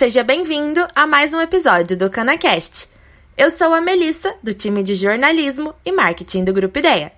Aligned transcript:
Seja 0.00 0.24
bem-vindo 0.24 0.88
a 0.94 1.06
mais 1.06 1.34
um 1.34 1.42
episódio 1.42 1.94
do 1.94 2.08
CanaCast. 2.08 2.88
Eu 3.36 3.50
sou 3.50 3.74
a 3.74 3.82
Melissa, 3.82 4.34
do 4.42 4.54
time 4.54 4.82
de 4.82 4.94
jornalismo 4.94 5.74
e 5.84 5.92
marketing 5.92 6.42
do 6.42 6.54
Grupo 6.54 6.78
Ideia. 6.78 7.12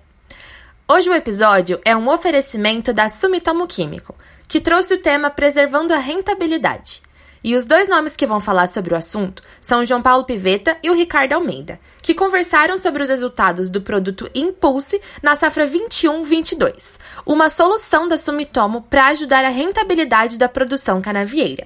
Hoje 0.85 1.09
o 1.09 1.13
episódio 1.13 1.79
é 1.85 1.95
um 1.95 2.09
oferecimento 2.09 2.91
da 2.91 3.09
Sumitomo 3.09 3.67
Químico, 3.67 4.13
que 4.49 4.59
trouxe 4.59 4.95
o 4.95 5.01
tema 5.01 5.29
Preservando 5.29 5.93
a 5.93 5.97
Rentabilidade. 5.97 7.01
E 7.41 7.55
os 7.55 7.63
dois 7.63 7.87
nomes 7.87 8.17
que 8.17 8.27
vão 8.27 8.41
falar 8.41 8.67
sobre 8.67 8.93
o 8.93 8.97
assunto 8.97 9.41
são 9.61 9.79
o 9.79 9.85
João 9.85 10.01
Paulo 10.01 10.25
Piveta 10.25 10.75
e 10.83 10.89
o 10.89 10.93
Ricardo 10.93 11.31
Almeida, 11.31 11.79
que 12.01 12.13
conversaram 12.13 12.77
sobre 12.77 13.01
os 13.01 13.07
resultados 13.07 13.69
do 13.69 13.81
produto 13.81 14.29
Impulse 14.35 14.99
na 15.21 15.37
safra 15.37 15.65
21-22, 15.65 16.95
uma 17.25 17.47
solução 17.47 18.09
da 18.09 18.17
Sumitomo 18.17 18.81
para 18.81 19.05
ajudar 19.05 19.45
a 19.45 19.49
rentabilidade 19.49 20.37
da 20.37 20.49
produção 20.49 21.01
canavieira. 21.01 21.65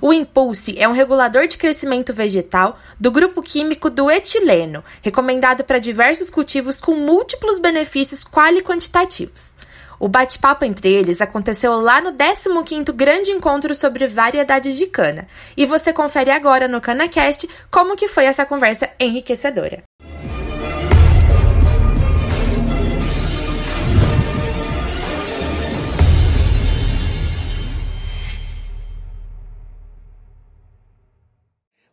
O 0.00 0.12
Impulse 0.12 0.74
é 0.78 0.88
um 0.88 0.92
regulador 0.92 1.46
de 1.46 1.56
crescimento 1.56 2.12
vegetal 2.12 2.78
do 2.98 3.10
grupo 3.10 3.42
químico 3.42 3.88
do 3.88 4.10
etileno, 4.10 4.84
recomendado 5.02 5.64
para 5.64 5.78
diversos 5.78 6.30
cultivos 6.30 6.80
com 6.80 6.94
múltiplos 6.94 7.58
benefícios 7.58 8.24
quali 8.24 8.62
quantitativos. 8.62 9.54
O 9.98 10.08
bate-papo 10.08 10.64
entre 10.64 10.92
eles 10.92 11.20
aconteceu 11.20 11.80
lá 11.80 12.00
no 12.00 12.12
15º 12.12 12.92
Grande 12.92 13.30
Encontro 13.30 13.74
sobre 13.74 14.06
Variedades 14.06 14.76
de 14.76 14.86
Cana, 14.86 15.26
e 15.56 15.64
você 15.64 15.92
confere 15.92 16.30
agora 16.30 16.68
no 16.68 16.80
CanaCast 16.80 17.48
como 17.70 17.96
que 17.96 18.08
foi 18.08 18.24
essa 18.24 18.44
conversa 18.44 18.90
enriquecedora. 18.98 19.82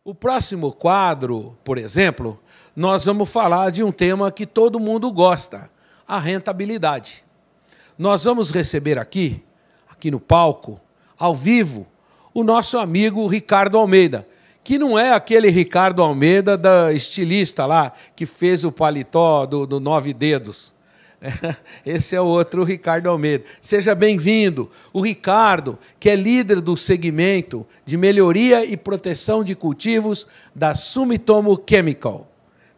O 0.04 0.12
próximo 0.12 0.72
quadro, 0.72 1.56
por 1.62 1.78
exemplo, 1.78 2.40
nós 2.74 3.04
vamos 3.04 3.30
falar 3.30 3.70
de 3.70 3.84
um 3.84 3.92
tema 3.92 4.32
que 4.32 4.44
todo 4.44 4.80
mundo 4.80 5.12
gosta, 5.12 5.70
a 6.08 6.18
rentabilidade. 6.18 7.22
Nós 7.96 8.24
vamos 8.24 8.50
receber 8.50 8.98
aqui, 8.98 9.44
aqui 9.88 10.10
no 10.10 10.18
palco, 10.18 10.80
ao 11.16 11.36
vivo, 11.36 11.86
o 12.34 12.42
nosso 12.42 12.78
amigo 12.78 13.24
Ricardo 13.28 13.78
Almeida, 13.78 14.26
que 14.64 14.76
não 14.76 14.98
é 14.98 15.12
aquele 15.12 15.50
Ricardo 15.50 16.02
Almeida 16.02 16.58
da 16.58 16.92
estilista 16.92 17.64
lá 17.64 17.92
que 18.16 18.26
fez 18.26 18.64
o 18.64 18.72
paletó 18.72 19.46
do, 19.46 19.68
do 19.68 19.78
Nove 19.78 20.12
Dedos. 20.12 20.71
Esse 21.86 22.16
é 22.16 22.20
o 22.20 22.26
outro 22.26 22.64
Ricardo 22.64 23.08
Almeida. 23.08 23.44
Seja 23.60 23.94
bem-vindo. 23.94 24.70
O 24.92 25.00
Ricardo, 25.00 25.78
que 25.98 26.10
é 26.10 26.16
líder 26.16 26.60
do 26.60 26.76
segmento 26.76 27.66
de 27.84 27.96
melhoria 27.96 28.64
e 28.64 28.76
proteção 28.76 29.44
de 29.44 29.54
cultivos 29.54 30.26
da 30.54 30.74
Sumitomo 30.74 31.60
Chemical. 31.68 32.28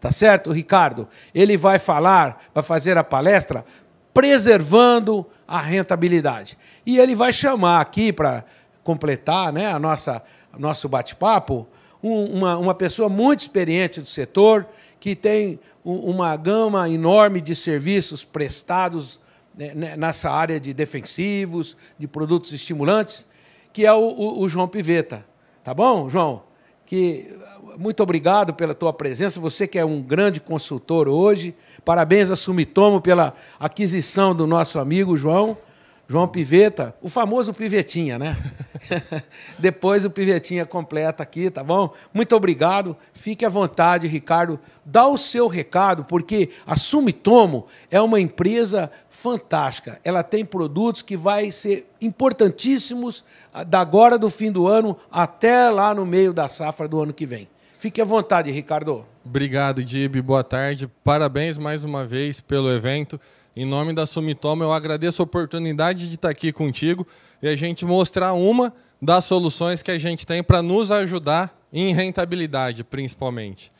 Tá 0.00 0.12
certo, 0.12 0.52
Ricardo? 0.52 1.08
Ele 1.34 1.56
vai 1.56 1.78
falar, 1.78 2.44
vai 2.52 2.62
fazer 2.62 2.98
a 2.98 3.04
palestra 3.04 3.64
preservando 4.12 5.26
a 5.48 5.60
rentabilidade. 5.60 6.58
E 6.84 6.98
ele 6.98 7.14
vai 7.14 7.32
chamar 7.32 7.80
aqui 7.80 8.12
para 8.12 8.44
completar, 8.82 9.52
né, 9.52 9.70
a 9.70 9.78
nossa 9.78 10.22
nosso 10.56 10.88
bate-papo, 10.88 11.66
um, 12.02 12.24
uma, 12.26 12.56
uma 12.58 12.74
pessoa 12.74 13.08
muito 13.08 13.40
experiente 13.40 14.00
do 14.00 14.06
setor, 14.06 14.66
que 15.00 15.16
tem 15.16 15.58
uma 15.84 16.34
gama 16.36 16.88
enorme 16.88 17.40
de 17.40 17.54
serviços 17.54 18.24
prestados 18.24 19.20
né, 19.56 19.72
né, 19.74 19.96
nessa 19.96 20.30
área 20.30 20.58
de 20.58 20.72
defensivos, 20.72 21.76
de 21.98 22.08
produtos 22.08 22.52
estimulantes, 22.52 23.26
que 23.72 23.84
é 23.84 23.92
o, 23.92 24.46
João 24.48 24.66
Piveta. 24.66 25.24
Tá 25.62 25.74
bom, 25.74 26.08
João? 26.08 26.42
Que, 26.86 27.36
muito 27.76 28.02
obrigado 28.02 28.54
pela 28.54 28.74
tua 28.74 28.92
presença, 28.92 29.40
você 29.40 29.66
que 29.66 29.78
é 29.78 29.84
um 29.84 30.00
grande 30.00 30.40
consultor 30.40 31.08
hoje. 31.08 31.54
Parabéns 31.84 32.30
a 32.30 32.36
Sumitomo 32.36 33.00
pela 33.00 33.34
aquisição 33.58 34.34
do 34.34 34.46
nosso 34.46 34.78
amigo 34.78 35.16
João. 35.16 35.56
João 36.14 36.28
Piveta, 36.28 36.94
o 37.02 37.08
famoso 37.08 37.52
Pivetinha, 37.52 38.20
né? 38.20 38.36
Depois 39.58 40.04
o 40.04 40.10
Pivetinha 40.10 40.64
completa 40.64 41.24
aqui, 41.24 41.50
tá 41.50 41.64
bom? 41.64 41.92
Muito 42.14 42.36
obrigado. 42.36 42.96
Fique 43.12 43.44
à 43.44 43.48
vontade, 43.48 44.06
Ricardo. 44.06 44.60
Dá 44.84 45.08
o 45.08 45.18
seu 45.18 45.48
recado, 45.48 46.04
porque 46.04 46.50
a 46.64 46.76
Sumitomo 46.76 47.66
é 47.90 48.00
uma 48.00 48.20
empresa 48.20 48.92
fantástica. 49.10 50.00
Ela 50.04 50.22
tem 50.22 50.44
produtos 50.44 51.02
que 51.02 51.16
vai 51.16 51.50
ser 51.50 51.90
importantíssimos 52.00 53.24
ah, 53.52 53.64
da 53.64 53.80
agora 53.80 54.16
do 54.16 54.30
fim 54.30 54.52
do 54.52 54.68
ano 54.68 54.96
até 55.10 55.68
lá 55.68 55.92
no 55.92 56.06
meio 56.06 56.32
da 56.32 56.48
safra 56.48 56.86
do 56.86 57.02
ano 57.02 57.12
que 57.12 57.26
vem. 57.26 57.48
Fique 57.76 58.00
à 58.00 58.04
vontade, 58.04 58.52
Ricardo. 58.52 59.04
Obrigado, 59.24 59.82
Dib. 59.82 60.22
Boa 60.22 60.44
tarde. 60.44 60.88
Parabéns 61.02 61.58
mais 61.58 61.84
uma 61.84 62.06
vez 62.06 62.40
pelo 62.40 62.70
evento. 62.70 63.20
Em 63.56 63.64
nome 63.64 63.92
da 63.92 64.04
Sumitomo, 64.04 64.64
eu 64.64 64.72
agradeço 64.72 65.22
a 65.22 65.24
oportunidade 65.24 66.08
de 66.08 66.16
estar 66.16 66.28
aqui 66.28 66.52
contigo 66.52 67.06
e 67.40 67.46
a 67.46 67.54
gente 67.54 67.84
mostrar 67.84 68.32
uma 68.32 68.74
das 69.00 69.26
soluções 69.26 69.80
que 69.80 69.92
a 69.92 69.98
gente 69.98 70.26
tem 70.26 70.42
para 70.42 70.60
nos 70.60 70.90
ajudar 70.90 71.56
em 71.72 71.94
rentabilidade, 71.94 72.82
principalmente. 72.82 73.70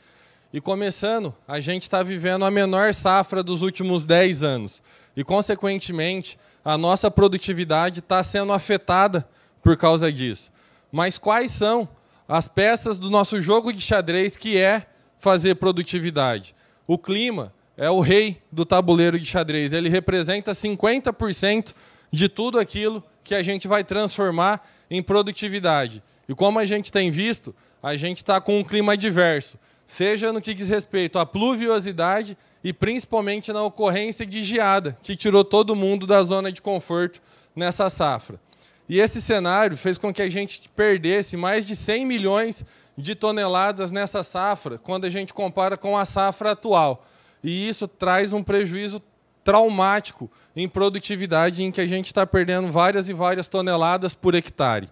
E 0.52 0.60
começando, 0.60 1.34
a 1.48 1.58
gente 1.58 1.82
está 1.82 2.04
vivendo 2.04 2.44
a 2.44 2.52
menor 2.52 2.94
safra 2.94 3.42
dos 3.42 3.62
últimos 3.62 4.04
10 4.04 4.44
anos. 4.44 4.80
E, 5.16 5.24
consequentemente, 5.24 6.38
a 6.64 6.78
nossa 6.78 7.10
produtividade 7.10 7.98
está 7.98 8.22
sendo 8.22 8.52
afetada 8.52 9.28
por 9.60 9.76
causa 9.76 10.12
disso. 10.12 10.52
Mas 10.92 11.18
quais 11.18 11.50
são 11.50 11.88
as 12.28 12.46
peças 12.46 12.96
do 12.96 13.10
nosso 13.10 13.42
jogo 13.42 13.72
de 13.72 13.80
xadrez 13.80 14.36
que 14.36 14.56
é 14.56 14.86
fazer 15.18 15.56
produtividade? 15.56 16.54
O 16.86 16.96
clima, 16.96 17.52
é 17.76 17.90
o 17.90 18.00
rei 18.00 18.40
do 18.50 18.64
tabuleiro 18.64 19.18
de 19.18 19.26
xadrez. 19.26 19.72
Ele 19.72 19.88
representa 19.88 20.52
50% 20.52 21.74
de 22.10 22.28
tudo 22.28 22.58
aquilo 22.58 23.02
que 23.22 23.34
a 23.34 23.42
gente 23.42 23.66
vai 23.66 23.82
transformar 23.82 24.66
em 24.90 25.02
produtividade. 25.02 26.02
E 26.28 26.34
como 26.34 26.58
a 26.58 26.66
gente 26.66 26.92
tem 26.92 27.10
visto, 27.10 27.54
a 27.82 27.96
gente 27.96 28.18
está 28.18 28.40
com 28.40 28.58
um 28.58 28.64
clima 28.64 28.96
diverso, 28.96 29.58
seja 29.86 30.32
no 30.32 30.40
que 30.40 30.54
diz 30.54 30.68
respeito 30.68 31.18
à 31.18 31.26
pluviosidade 31.26 32.36
e 32.62 32.72
principalmente 32.72 33.52
na 33.52 33.62
ocorrência 33.62 34.24
de 34.24 34.42
geada, 34.42 34.96
que 35.02 35.14
tirou 35.14 35.44
todo 35.44 35.76
mundo 35.76 36.06
da 36.06 36.22
zona 36.22 36.50
de 36.50 36.62
conforto 36.62 37.20
nessa 37.54 37.90
safra. 37.90 38.40
E 38.88 38.98
esse 39.00 39.20
cenário 39.20 39.76
fez 39.76 39.98
com 39.98 40.12
que 40.12 40.22
a 40.22 40.30
gente 40.30 40.62
perdesse 40.74 41.36
mais 41.36 41.64
de 41.66 41.76
100 41.76 42.06
milhões 42.06 42.64
de 42.96 43.14
toneladas 43.14 43.90
nessa 43.90 44.22
safra, 44.22 44.78
quando 44.78 45.04
a 45.04 45.10
gente 45.10 45.34
compara 45.34 45.76
com 45.76 45.96
a 45.96 46.04
safra 46.04 46.52
atual. 46.52 47.06
E 47.44 47.68
isso 47.68 47.86
traz 47.86 48.32
um 48.32 48.42
prejuízo 48.42 49.02
traumático 49.44 50.30
em 50.56 50.66
produtividade, 50.66 51.62
em 51.62 51.70
que 51.70 51.80
a 51.82 51.86
gente 51.86 52.06
está 52.06 52.26
perdendo 52.26 52.72
várias 52.72 53.08
e 53.08 53.12
várias 53.12 53.46
toneladas 53.46 54.14
por 54.14 54.34
hectare. 54.34 54.88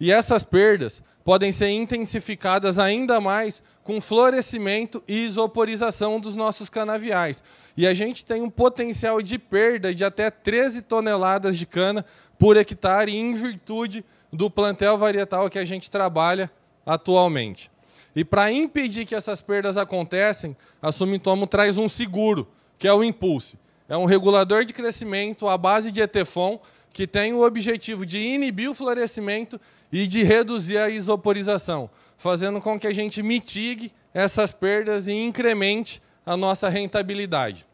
E 0.00 0.10
essas 0.10 0.42
perdas 0.42 1.02
podem 1.22 1.52
ser 1.52 1.68
intensificadas 1.68 2.78
ainda 2.78 3.20
mais 3.20 3.62
com 3.84 4.00
florescimento 4.00 5.02
e 5.06 5.26
isoporização 5.26 6.18
dos 6.18 6.34
nossos 6.34 6.70
canaviais. 6.70 7.42
E 7.76 7.86
a 7.86 7.92
gente 7.92 8.24
tem 8.24 8.40
um 8.40 8.48
potencial 8.48 9.20
de 9.20 9.38
perda 9.38 9.94
de 9.94 10.02
até 10.02 10.30
13 10.30 10.82
toneladas 10.82 11.58
de 11.58 11.66
cana 11.66 12.04
por 12.38 12.56
hectare 12.56 13.14
em 13.14 13.34
virtude 13.34 14.02
do 14.32 14.50
plantel 14.50 14.96
varietal 14.96 15.50
que 15.50 15.58
a 15.58 15.64
gente 15.64 15.90
trabalha 15.90 16.50
atualmente. 16.86 17.70
E 18.14 18.24
para 18.24 18.50
impedir 18.50 19.06
que 19.06 19.14
essas 19.14 19.40
perdas 19.40 19.76
aconteçam, 19.76 20.56
a 20.82 20.90
Sumitomo 20.90 21.46
traz 21.46 21.78
um 21.78 21.88
seguro, 21.88 22.48
que 22.78 22.88
é 22.88 22.92
o 22.92 23.04
Impulse. 23.04 23.58
É 23.88 23.96
um 23.96 24.04
regulador 24.04 24.64
de 24.64 24.72
crescimento 24.72 25.48
à 25.48 25.56
base 25.56 25.90
de 25.90 26.00
Etefon, 26.00 26.60
que 26.92 27.06
tem 27.06 27.32
o 27.32 27.44
objetivo 27.44 28.04
de 28.04 28.18
inibir 28.18 28.70
o 28.70 28.74
florescimento 28.74 29.60
e 29.92 30.06
de 30.06 30.22
reduzir 30.22 30.78
a 30.78 30.90
isoporização, 30.90 31.90
fazendo 32.16 32.60
com 32.60 32.78
que 32.78 32.86
a 32.86 32.92
gente 32.92 33.22
mitigue 33.22 33.92
essas 34.12 34.52
perdas 34.52 35.06
e 35.06 35.12
incremente 35.12 36.02
a 36.26 36.36
nossa 36.36 36.68
rentabilidade. 36.68 37.66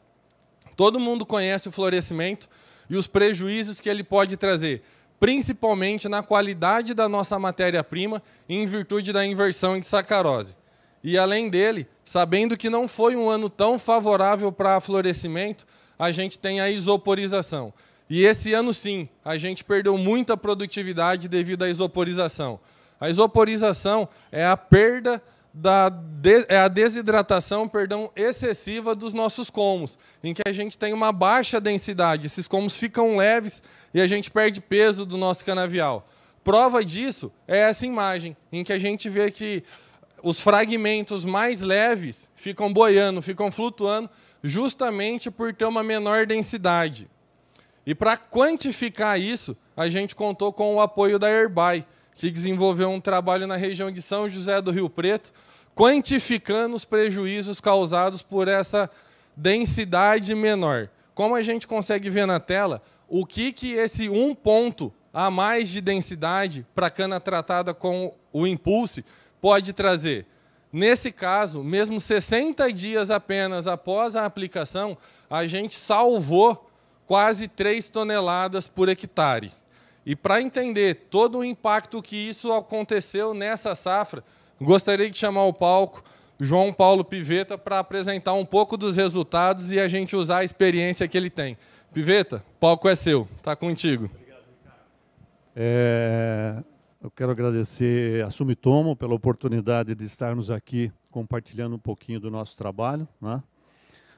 Todo 0.76 1.00
mundo 1.00 1.24
conhece 1.24 1.68
o 1.68 1.72
florescimento 1.72 2.48
e 2.88 2.96
os 2.96 3.06
prejuízos 3.06 3.80
que 3.80 3.88
ele 3.88 4.04
pode 4.04 4.36
trazer, 4.36 4.82
principalmente 5.18 6.08
na 6.08 6.22
qualidade 6.22 6.94
da 6.94 7.08
nossa 7.08 7.38
matéria-prima, 7.38 8.22
em 8.48 8.66
virtude 8.66 9.12
da 9.12 9.24
inversão 9.24 9.78
de 9.80 9.86
sacarose. 9.86 10.56
E 11.02 11.16
além 11.16 11.48
dele, 11.48 11.86
sabendo 12.04 12.56
que 12.56 12.68
não 12.68 12.88
foi 12.88 13.14
um 13.16 13.28
ano 13.28 13.48
tão 13.48 13.78
favorável 13.78 14.50
para 14.50 14.80
florescimento, 14.80 15.66
a 15.98 16.10
gente 16.10 16.38
tem 16.38 16.60
a 16.60 16.68
isoporização. 16.68 17.72
E 18.08 18.24
esse 18.24 18.52
ano 18.54 18.72
sim, 18.72 19.08
a 19.24 19.36
gente 19.36 19.64
perdeu 19.64 19.96
muita 19.96 20.36
produtividade 20.36 21.28
devido 21.28 21.62
à 21.62 21.68
isoporização. 21.68 22.60
A 23.00 23.10
isoporização 23.10 24.08
é 24.30 24.46
a 24.46 24.56
perda 24.56 25.22
da 25.56 25.90
é 26.48 26.58
a 26.58 26.68
desidratação, 26.68 27.68
perdão, 27.68 28.10
excessiva 28.16 28.94
dos 28.94 29.12
nossos 29.12 29.48
colmos, 29.48 29.96
em 30.22 30.34
que 30.34 30.42
a 30.44 30.52
gente 30.52 30.76
tem 30.76 30.92
uma 30.92 31.12
baixa 31.12 31.60
densidade, 31.60 32.26
esses 32.26 32.48
colmos 32.48 32.76
ficam 32.76 33.16
leves 33.16 33.62
e 33.94 34.00
a 34.00 34.06
gente 34.08 34.30
perde 34.30 34.60
peso 34.60 35.06
do 35.06 35.16
nosso 35.16 35.44
canavial. 35.44 36.08
Prova 36.42 36.84
disso 36.84 37.32
é 37.46 37.58
essa 37.58 37.86
imagem, 37.86 38.36
em 38.52 38.64
que 38.64 38.72
a 38.72 38.78
gente 38.78 39.08
vê 39.08 39.30
que 39.30 39.62
os 40.22 40.40
fragmentos 40.40 41.24
mais 41.24 41.60
leves 41.60 42.28
ficam 42.34 42.72
boiando, 42.72 43.22
ficam 43.22 43.50
flutuando, 43.50 44.10
justamente 44.42 45.30
por 45.30 45.54
ter 45.54 45.64
uma 45.64 45.82
menor 45.82 46.26
densidade. 46.26 47.08
E 47.86 47.94
para 47.94 48.16
quantificar 48.16 49.20
isso, 49.20 49.56
a 49.76 49.88
gente 49.88 50.14
contou 50.14 50.52
com 50.52 50.74
o 50.74 50.80
apoio 50.80 51.18
da 51.18 51.28
Airby, 51.28 51.86
que 52.16 52.30
desenvolveu 52.30 52.90
um 52.90 53.00
trabalho 53.00 53.46
na 53.46 53.56
região 53.56 53.90
de 53.90 54.02
São 54.02 54.28
José 54.28 54.60
do 54.60 54.70
Rio 54.70 54.90
Preto, 54.90 55.32
quantificando 55.76 56.74
os 56.74 56.86
prejuízos 56.86 57.60
causados 57.60 58.22
por 58.22 58.48
essa 58.48 58.90
densidade 59.36 60.34
menor. 60.34 60.88
Como 61.14 61.34
a 61.34 61.42
gente 61.42 61.66
consegue 61.66 62.08
ver 62.08 62.26
na 62.26 62.40
tela, 62.40 62.82
o 63.06 63.26
que, 63.26 63.52
que 63.52 63.74
esse 63.74 64.08
um 64.08 64.34
ponto 64.34 64.90
a 65.12 65.30
mais 65.30 65.68
de 65.68 65.82
densidade 65.82 66.66
para 66.74 66.88
cana 66.88 67.20
tratada 67.20 67.74
com 67.74 68.14
o 68.32 68.46
Impulse 68.46 69.04
pode 69.38 69.74
trazer? 69.74 70.24
Nesse 70.72 71.12
caso, 71.12 71.62
mesmo 71.62 72.00
60 72.00 72.72
dias 72.72 73.10
apenas 73.10 73.66
após 73.66 74.16
a 74.16 74.24
aplicação, 74.24 74.96
a 75.28 75.46
gente 75.46 75.74
salvou 75.74 76.70
quase 77.06 77.48
3 77.48 77.90
toneladas 77.90 78.66
por 78.66 78.88
hectare. 78.88 79.52
E 80.06 80.16
para 80.16 80.40
entender 80.40 81.06
todo 81.10 81.38
o 81.38 81.44
impacto 81.44 82.02
que 82.02 82.16
isso 82.16 82.50
aconteceu 82.52 83.34
nessa 83.34 83.74
safra, 83.74 84.24
gostaria 84.60 85.10
de 85.10 85.18
chamar 85.18 85.44
o 85.44 85.52
palco 85.52 86.02
João 86.38 86.72
Paulo 86.72 87.04
Piveta 87.04 87.56
para 87.56 87.78
apresentar 87.78 88.34
um 88.34 88.44
pouco 88.44 88.76
dos 88.76 88.96
resultados 88.96 89.72
e 89.72 89.80
a 89.80 89.88
gente 89.88 90.14
usar 90.14 90.38
a 90.38 90.44
experiência 90.44 91.08
que 91.08 91.16
ele 91.16 91.30
tem. 91.30 91.56
Piveta, 91.92 92.44
o 92.56 92.58
palco 92.60 92.88
é 92.88 92.94
seu, 92.94 93.26
está 93.36 93.56
contigo. 93.56 94.10
É, 95.54 96.62
eu 97.02 97.10
quero 97.10 97.30
agradecer 97.30 98.22
a 98.22 98.28
Sumitomo 98.28 98.94
pela 98.94 99.14
oportunidade 99.14 99.94
de 99.94 100.04
estarmos 100.04 100.50
aqui 100.50 100.92
compartilhando 101.10 101.76
um 101.76 101.78
pouquinho 101.78 102.20
do 102.20 102.30
nosso 102.30 102.54
trabalho, 102.58 103.08
né, 103.18 103.42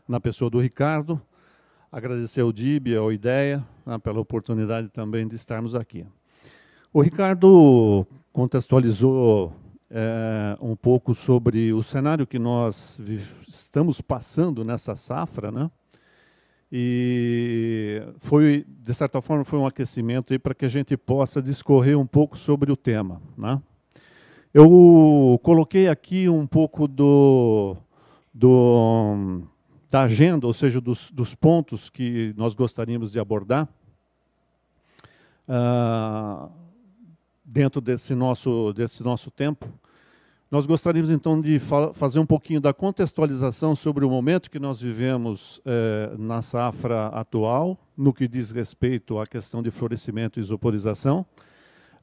na 0.09 0.19
pessoa 0.19 0.51
do 0.51 0.59
Ricardo. 0.59 1.21
Agradecer 1.93 2.41
ao 2.41 2.53
DIB, 2.53 2.97
ao 2.97 3.13
IDEA, 3.13 3.65
né, 3.87 3.99
pela 3.99 4.19
oportunidade 4.19 4.89
também 4.89 5.29
de 5.29 5.37
estarmos 5.37 5.77
aqui. 5.77 6.05
O 6.93 7.01
Ricardo 7.01 8.05
contextualizou 8.33 9.53
é, 9.91 10.57
um 10.61 10.77
pouco 10.77 11.15
sobre 11.15 11.73
o 11.73 11.83
cenário 11.83 12.27
que 12.27 12.39
nós 12.39 12.99
estamos 13.47 14.01
passando 14.01 14.65
nessa 14.65 14.95
safra, 14.95 15.51
né? 15.51 15.71
E 16.71 18.03
foi, 18.19 18.67
de 18.69 18.93
certa 18.93 19.23
forma, 19.23 19.45
foi 19.45 19.59
um 19.59 19.67
aquecimento 19.67 20.39
para 20.41 20.55
que 20.55 20.67
a 20.67 20.69
gente 20.69 20.97
possa 20.97 21.41
discorrer 21.41 21.99
um 21.99 22.07
pouco 22.07 22.37
sobre 22.37 22.71
o 22.71 22.77
tema, 22.77 23.23
né? 23.37 23.61
Eu 24.53 25.39
coloquei 25.43 25.89
aqui 25.89 26.29
um 26.29 26.47
pouco 26.47 26.87
do, 26.87 27.77
do 28.33 29.43
da 29.91 30.03
agenda, 30.03 30.47
ou 30.47 30.53
seja, 30.53 30.81
dos, 30.81 31.11
dos 31.11 31.35
pontos 31.35 31.89
que 31.89 32.35
nós 32.37 32.55
gostaríamos 32.55 33.11
de 33.11 33.19
abordar 33.19 33.69
uh, 35.49 36.51
dentro 37.49 37.81
desse 37.81 38.15
nosso, 38.15 38.73
desse 38.75 39.03
nosso 39.03 39.31
tempo. 39.31 39.67
Nós 40.51 40.67
gostaríamos 40.67 41.11
então 41.11 41.41
de 41.41 41.59
fa 41.59 41.93
fazer 41.93 42.19
um 42.19 42.27
pouquinho 42.27 42.61
da 42.61 42.73
contextualização 42.73 43.75
sobre 43.75 44.05
o 44.05 44.11
momento 44.11 44.51
que 44.51 44.59
nós 44.59 44.81
vivemos 44.81 45.61
eh, 45.65 46.15
na 46.19 46.41
safra 46.41 47.09
atual, 47.09 47.79
no 47.97 48.13
que 48.13 48.29
diz 48.29 48.51
respeito 48.51 49.19
à 49.19 49.27
questão 49.27 49.63
de 49.63 49.71
florescimento 49.71 50.39
e 50.39 50.43
isoporização. 50.43 51.27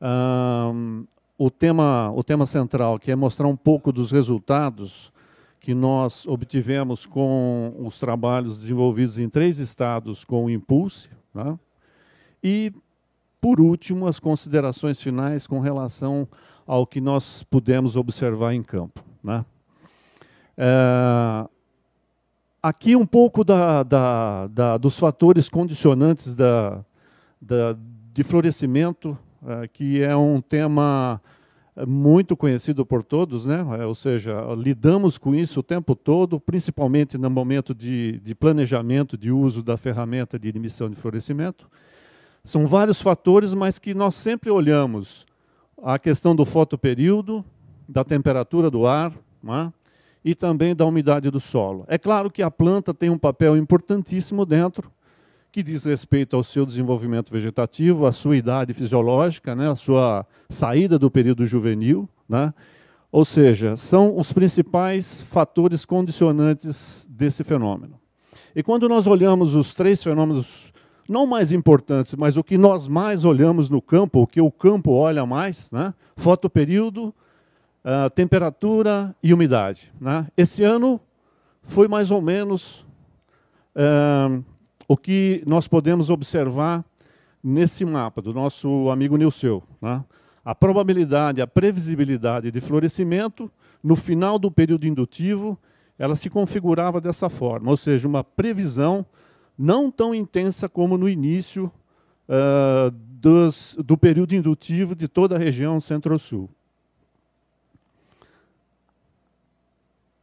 Um, 0.01 1.05
o, 1.37 1.49
tema, 1.49 2.11
o 2.11 2.23
tema 2.23 2.45
central, 2.45 2.99
que 2.99 3.11
é 3.11 3.15
mostrar 3.15 3.47
um 3.47 3.55
pouco 3.55 3.91
dos 3.91 4.11
resultados 4.11 5.11
que 5.59 5.73
nós 5.73 6.27
obtivemos 6.27 7.07
com 7.07 7.73
os 7.79 7.97
trabalhos 7.97 8.59
desenvolvidos 8.61 9.17
em 9.17 9.27
três 9.27 9.57
estados 9.57 10.23
com 10.23 10.45
o 10.45 10.49
Impulse. 10.49 11.09
Né? 11.33 11.57
E, 12.43 12.71
por 13.45 13.61
último, 13.61 14.07
as 14.07 14.19
considerações 14.19 14.99
finais 14.99 15.45
com 15.45 15.59
relação 15.59 16.27
ao 16.65 16.87
que 16.87 16.99
nós 16.99 17.43
pudemos 17.43 17.95
observar 17.95 18.55
em 18.55 18.63
campo. 18.63 19.05
Né? 19.23 19.45
É, 20.57 21.47
aqui 22.63 22.95
um 22.95 23.05
pouco 23.05 23.43
da, 23.43 23.83
da, 23.83 24.47
da, 24.47 24.77
dos 24.77 24.97
fatores 24.97 25.47
condicionantes 25.47 26.33
da, 26.33 26.83
de 28.11 28.23
florescimento, 28.23 29.15
é, 29.45 29.67
que 29.67 30.01
é 30.01 30.15
um 30.15 30.41
tema 30.41 31.21
muito 31.85 32.35
conhecido 32.35 32.83
por 32.83 33.03
todos, 33.03 33.45
né? 33.45 33.63
É, 33.79 33.85
ou 33.85 33.93
seja, 33.93 34.41
lidamos 34.57 35.19
com 35.19 35.35
isso 35.35 35.59
o 35.59 35.63
tempo 35.63 35.95
todo, 35.95 36.39
principalmente 36.39 37.15
no 37.15 37.29
momento 37.29 37.75
de, 37.75 38.19
de 38.21 38.33
planejamento 38.33 39.15
de 39.15 39.29
uso 39.29 39.61
da 39.61 39.77
ferramenta 39.77 40.39
de 40.39 40.49
emissão 40.49 40.89
de 40.89 40.95
florescimento. 40.95 41.69
São 42.45 42.67
vários 42.67 43.01
fatores, 43.01 43.55
mas 43.55 43.79
que 43.79 43.95
nós 43.95 44.13
sempre 44.13 44.51
olhamos 44.51 45.25
a 45.81 45.97
questão 45.97 46.35
do 46.35 46.45
fotoperíodo, 46.45 47.43
da 47.89 48.03
temperatura 48.03 48.69
do 48.69 48.85
ar 48.85 49.11
né? 49.41 49.73
e 50.23 50.35
também 50.35 50.75
da 50.75 50.85
umidade 50.85 51.31
do 51.31 51.39
solo. 51.39 51.85
É 51.87 51.97
claro 51.97 52.29
que 52.29 52.43
a 52.43 52.51
planta 52.51 52.93
tem 52.93 53.09
um 53.09 53.17
papel 53.17 53.57
importantíssimo 53.57 54.45
dentro, 54.45 54.91
que 55.51 55.63
diz 55.63 55.85
respeito 55.85 56.35
ao 56.35 56.43
seu 56.43 56.67
desenvolvimento 56.67 57.31
vegetativo, 57.31 58.05
à 58.05 58.11
sua 58.11 58.37
idade 58.37 58.75
fisiológica, 58.75 59.55
né, 59.55 59.71
a 59.71 59.75
sua 59.75 60.23
saída 60.47 60.99
do 60.99 61.09
período 61.09 61.47
juvenil. 61.47 62.07
Né? 62.29 62.53
Ou 63.11 63.25
seja, 63.25 63.75
são 63.75 64.15
os 64.19 64.31
principais 64.31 65.23
fatores 65.23 65.83
condicionantes 65.83 67.07
desse 67.09 67.43
fenômeno. 67.43 67.99
E 68.55 68.61
quando 68.61 68.87
nós 68.87 69.07
olhamos 69.07 69.55
os 69.55 69.73
três 69.73 70.03
fenômenos, 70.03 70.74
não 71.07 71.25
mais 71.25 71.51
importantes, 71.51 72.15
mas 72.15 72.37
o 72.37 72.43
que 72.43 72.57
nós 72.57 72.87
mais 72.87 73.25
olhamos 73.25 73.69
no 73.69 73.81
campo, 73.81 74.21
o 74.21 74.27
que 74.27 74.41
o 74.41 74.51
campo 74.51 74.91
olha 74.91 75.25
mais, 75.25 75.69
né? 75.71 75.93
fotoperíodo, 76.15 77.13
uh, 77.83 78.09
temperatura 78.09 79.15
e 79.21 79.33
umidade. 79.33 79.91
Né? 79.99 80.27
Esse 80.35 80.63
ano 80.63 80.99
foi 81.63 81.87
mais 81.87 82.11
ou 82.11 82.21
menos 82.21 82.85
uh, 83.75 84.43
o 84.87 84.97
que 84.97 85.43
nós 85.45 85.67
podemos 85.67 86.09
observar 86.09 86.83
nesse 87.43 87.85
mapa 87.85 88.21
do 88.21 88.33
nosso 88.33 88.89
amigo 88.89 89.17
Nilceu. 89.17 89.61
Né? 89.81 90.03
A 90.43 90.55
probabilidade, 90.55 91.41
a 91.41 91.47
previsibilidade 91.47 92.51
de 92.51 92.59
florescimento 92.59 93.51
no 93.83 93.95
final 93.95 94.39
do 94.39 94.49
período 94.49 94.87
indutivo, 94.87 95.57
ela 95.97 96.15
se 96.15 96.29
configurava 96.29 96.99
dessa 96.99 97.29
forma, 97.29 97.69
ou 97.69 97.77
seja, 97.77 98.07
uma 98.07 98.23
previsão 98.23 99.05
não 99.57 99.89
tão 99.89 100.13
intensa 100.13 100.67
como 100.67 100.97
no 100.97 101.07
início 101.07 101.71
uh, 102.29 102.91
dos, 102.91 103.75
do 103.83 103.97
período 103.97 104.33
indutivo 104.33 104.95
de 104.95 105.07
toda 105.07 105.35
a 105.35 105.39
região 105.39 105.79
centro-sul. 105.79 106.49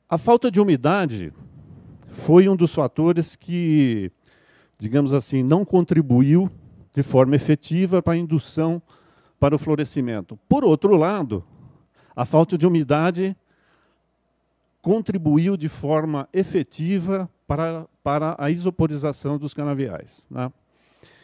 A 0.08 0.18
falta 0.18 0.50
de 0.50 0.60
umidade 0.60 1.32
foi 2.08 2.48
um 2.48 2.54
dos 2.54 2.74
fatores 2.74 3.34
que 3.34 4.12
digamos 4.82 5.12
assim, 5.12 5.44
não 5.44 5.64
contribuiu 5.64 6.50
de 6.92 7.04
forma 7.04 7.36
efetiva 7.36 8.02
para 8.02 8.14
a 8.14 8.16
indução 8.16 8.82
para 9.38 9.54
o 9.54 9.58
florescimento. 9.58 10.36
Por 10.48 10.64
outro 10.64 10.96
lado, 10.96 11.44
a 12.16 12.24
falta 12.24 12.58
de 12.58 12.66
umidade 12.66 13.36
contribuiu 14.80 15.56
de 15.56 15.68
forma 15.68 16.28
efetiva 16.32 17.30
para, 17.56 17.87
para 18.02 18.37
a 18.38 18.50
isoporização 18.50 19.38
dos 19.38 19.54
canaviais. 19.54 20.25
Né? 20.30 20.50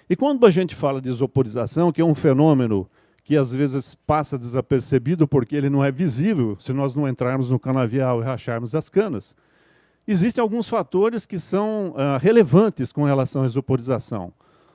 E 0.09 0.17
quando 0.17 0.47
a 0.47 0.51
gente 0.51 0.75
fala 0.75 1.01
de 1.01 1.09
isoporização, 1.09 1.93
que 1.93 2.01
é 2.01 2.05
um 2.05 2.15
fenômeno 2.15 2.89
que 3.25 3.37
às 3.37 3.53
vezes 3.53 3.95
passa 3.95 4.39
desapercebido 4.39 5.29
porque 5.29 5.55
ele 5.55 5.69
não 5.69 5.85
é 5.85 5.91
visível 5.91 6.57
se 6.59 6.73
nós 6.73 6.95
não 6.95 7.07
entrarmos 7.07 7.51
no 7.51 7.59
canavial 7.59 8.21
e 8.21 8.25
racharmos 8.25 8.75
as 8.75 8.89
canas, 8.89 9.35
Existem 10.11 10.41
alguns 10.41 10.67
fatores 10.71 11.27
que 11.27 11.39
são 11.39 11.91
uh, 11.91 12.19
relevantes 12.19 12.91
com 12.91 13.05
relação 13.05 13.43
à 13.43 13.47
isoporização. 13.47 14.33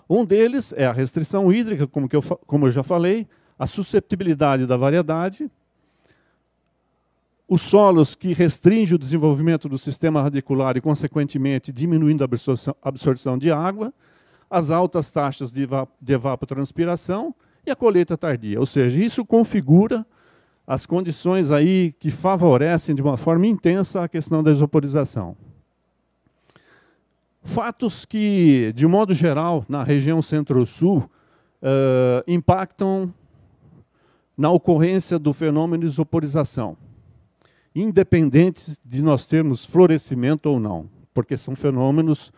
Um 0.08 0.24
deles 0.24 0.72
é 0.78 0.86
a 0.86 0.92
restrição 0.92 1.52
hídrica, 1.52 1.88
como, 1.88 2.08
eu, 2.12 2.22
como 2.22 2.68
eu 2.68 2.72
já 2.72 2.84
falei, 2.84 3.28
a 3.58 3.66
susceptibilidade 3.66 4.68
da 4.68 4.78
variedade, 4.78 5.50
os 7.54 7.62
solos 7.62 8.16
que 8.16 8.34
restringem 8.34 8.96
o 8.96 8.98
desenvolvimento 8.98 9.70
do 9.70 9.78
sistema 9.78 10.24
radicular 10.24 10.76
e, 10.76 10.82
consequentemente, 10.82 11.72
diminuindo 11.72 12.24
a 12.24 12.28
absorção, 12.82 13.38
de 13.38 13.52
água, 13.52 13.94
as 14.50 14.72
altas 14.72 15.12
taxas 15.12 15.52
de, 15.52 15.68
de 16.02 16.14
evapotranspiração 16.14 17.36
e 17.64 17.70
a 17.70 17.76
colheita 17.76 18.18
tardia. 18.18 18.60
Ou 18.60 18.66
seja, 18.66 19.00
isso 19.00 19.24
configura 19.24 20.04
as 20.66 20.88
condições 20.88 21.52
aí 21.52 21.94
que 22.00 22.10
favorecem 22.10 22.96
de 22.96 23.04
uma 23.04 23.18
forma 23.18 23.46
intensa 23.46 24.04
a 24.04 24.08
questão 24.08 24.42
da 24.42 24.52
isoporização. 24.52 25.38
Fatos 27.44 28.04
que, 28.04 28.74
de 28.74 28.88
modo 28.88 29.14
geral, 29.14 29.64
na 29.70 29.84
região 29.84 30.24
centro-sul, 30.24 31.08
uh, 31.62 32.24
impactam 32.26 33.14
na 34.36 34.50
ocorrência 34.50 35.20
do 35.20 35.34
fenômeno 35.34 35.82
de 35.82 35.90
isoporização, 35.92 36.76
independentes 37.76 38.80
de 38.84 39.02
nós 39.02 39.26
termos 39.26 39.66
florescimento 39.66 40.48
ou 40.48 40.60
não, 40.60 40.90
porque 41.14 41.36
são 41.38 41.56
fenômenos. 41.56 42.32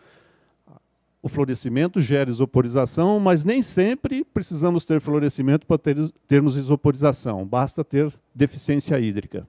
O 1.22 1.28
florescimento 1.28 2.00
gera 2.00 2.30
isoporização, 2.30 3.18
mas 3.18 3.44
nem 3.44 3.60
sempre 3.60 4.24
precisamos 4.24 4.84
ter 4.84 5.00
florescimento 5.00 5.66
para 5.66 5.76
ter, 5.76 5.96
termos 6.26 6.56
isoporização, 6.56 7.44
basta 7.44 7.82
ter 7.84 8.12
deficiência 8.34 8.98
hídrica. 9.00 9.46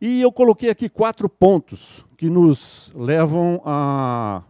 E 0.00 0.22
eu 0.22 0.32
coloquei 0.32 0.70
aqui 0.70 0.88
quatro 0.88 1.28
pontos 1.28 2.06
que 2.16 2.30
nos 2.30 2.90
levam 2.94 3.60
à 3.66 4.42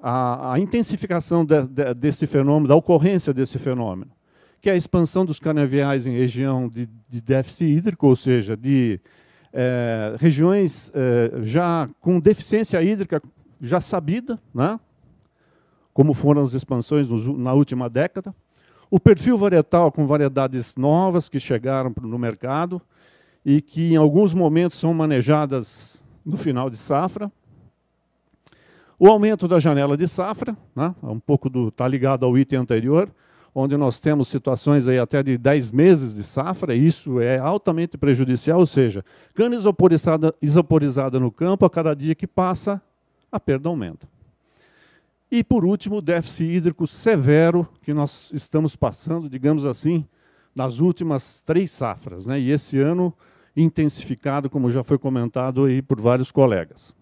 a, 0.00 0.54
a, 0.54 0.58
intensificação 0.58 1.44
de, 1.44 1.62
de, 1.68 1.94
desse 1.94 2.26
fenômeno, 2.26 2.66
da 2.66 2.74
ocorrência 2.74 3.32
desse 3.32 3.58
fenômeno 3.58 4.10
que 4.64 4.70
é 4.70 4.72
a 4.72 4.76
expansão 4.76 5.26
dos 5.26 5.38
canaviais 5.38 6.06
em 6.06 6.16
região 6.16 6.70
de, 6.70 6.88
de 7.06 7.20
déficit 7.20 7.66
hídrico, 7.66 8.06
ou 8.06 8.16
seja, 8.16 8.56
de 8.56 8.98
é, 9.52 10.16
regiões 10.18 10.90
é, 10.94 11.42
já 11.42 11.86
com 12.00 12.18
deficiência 12.18 12.82
hídrica 12.82 13.20
já 13.60 13.78
sabida, 13.78 14.40
né? 14.54 14.80
como 15.92 16.14
foram 16.14 16.42
as 16.42 16.54
expansões 16.54 17.06
no, 17.06 17.36
na 17.36 17.52
última 17.52 17.90
década. 17.90 18.34
O 18.90 18.98
perfil 18.98 19.36
varietal 19.36 19.92
com 19.92 20.06
variedades 20.06 20.76
novas 20.76 21.28
que 21.28 21.38
chegaram 21.38 21.92
no 22.00 22.18
mercado 22.18 22.80
e 23.44 23.60
que 23.60 23.92
em 23.92 23.96
alguns 23.96 24.32
momentos 24.32 24.78
são 24.78 24.94
manejadas 24.94 26.00
no 26.24 26.38
final 26.38 26.70
de 26.70 26.78
safra. 26.78 27.30
O 28.98 29.08
aumento 29.08 29.46
da 29.46 29.60
janela 29.60 29.94
de 29.94 30.08
safra, 30.08 30.56
né? 30.74 30.94
um 31.02 31.20
pouco 31.20 31.52
está 31.68 31.86
ligado 31.86 32.24
ao 32.24 32.38
item 32.38 32.60
anterior, 32.60 33.10
onde 33.54 33.76
nós 33.76 34.00
temos 34.00 34.28
situações 34.28 34.88
aí 34.88 34.98
até 34.98 35.22
de 35.22 35.38
10 35.38 35.70
meses 35.70 36.12
de 36.12 36.24
safra, 36.24 36.74
isso 36.74 37.20
é 37.20 37.38
altamente 37.38 37.96
prejudicial, 37.96 38.58
ou 38.58 38.66
seja, 38.66 39.04
cana 39.32 39.54
isoporizada, 39.54 40.34
isoporizada 40.42 41.20
no 41.20 41.30
campo, 41.30 41.64
a 41.64 41.70
cada 41.70 41.94
dia 41.94 42.14
que 42.14 42.26
passa, 42.26 42.82
a 43.30 43.38
perda 43.38 43.68
aumenta. 43.68 44.08
E, 45.30 45.44
por 45.44 45.64
último, 45.64 45.96
o 45.96 46.02
déficit 46.02 46.44
hídrico 46.44 46.86
severo 46.86 47.68
que 47.82 47.94
nós 47.94 48.30
estamos 48.32 48.74
passando, 48.74 49.28
digamos 49.28 49.64
assim, 49.64 50.04
nas 50.54 50.80
últimas 50.80 51.40
três 51.40 51.70
safras, 51.70 52.26
né? 52.26 52.38
e 52.38 52.50
esse 52.50 52.78
ano 52.78 53.12
intensificado, 53.56 54.50
como 54.50 54.70
já 54.70 54.82
foi 54.82 54.98
comentado 54.98 55.64
aí 55.64 55.80
por 55.80 56.00
vários 56.00 56.30
colegas. 56.30 56.94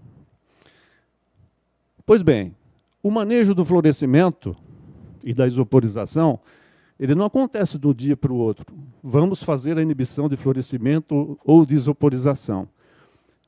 Pois 2.04 2.22
bem, 2.22 2.54
o 3.02 3.10
manejo 3.10 3.54
do 3.54 3.64
florescimento 3.64 4.56
e 5.22 5.32
da 5.32 5.46
isoporização, 5.46 6.40
ele 6.98 7.14
não 7.14 7.26
acontece 7.26 7.78
de 7.78 7.86
um 7.86 7.92
dia 7.92 8.16
para 8.16 8.32
o 8.32 8.36
outro. 8.36 8.66
Vamos 9.02 9.42
fazer 9.42 9.76
a 9.76 9.82
inibição 9.82 10.28
de 10.28 10.36
florescimento 10.36 11.38
ou 11.44 11.66
de 11.66 11.74
isoporização. 11.74 12.68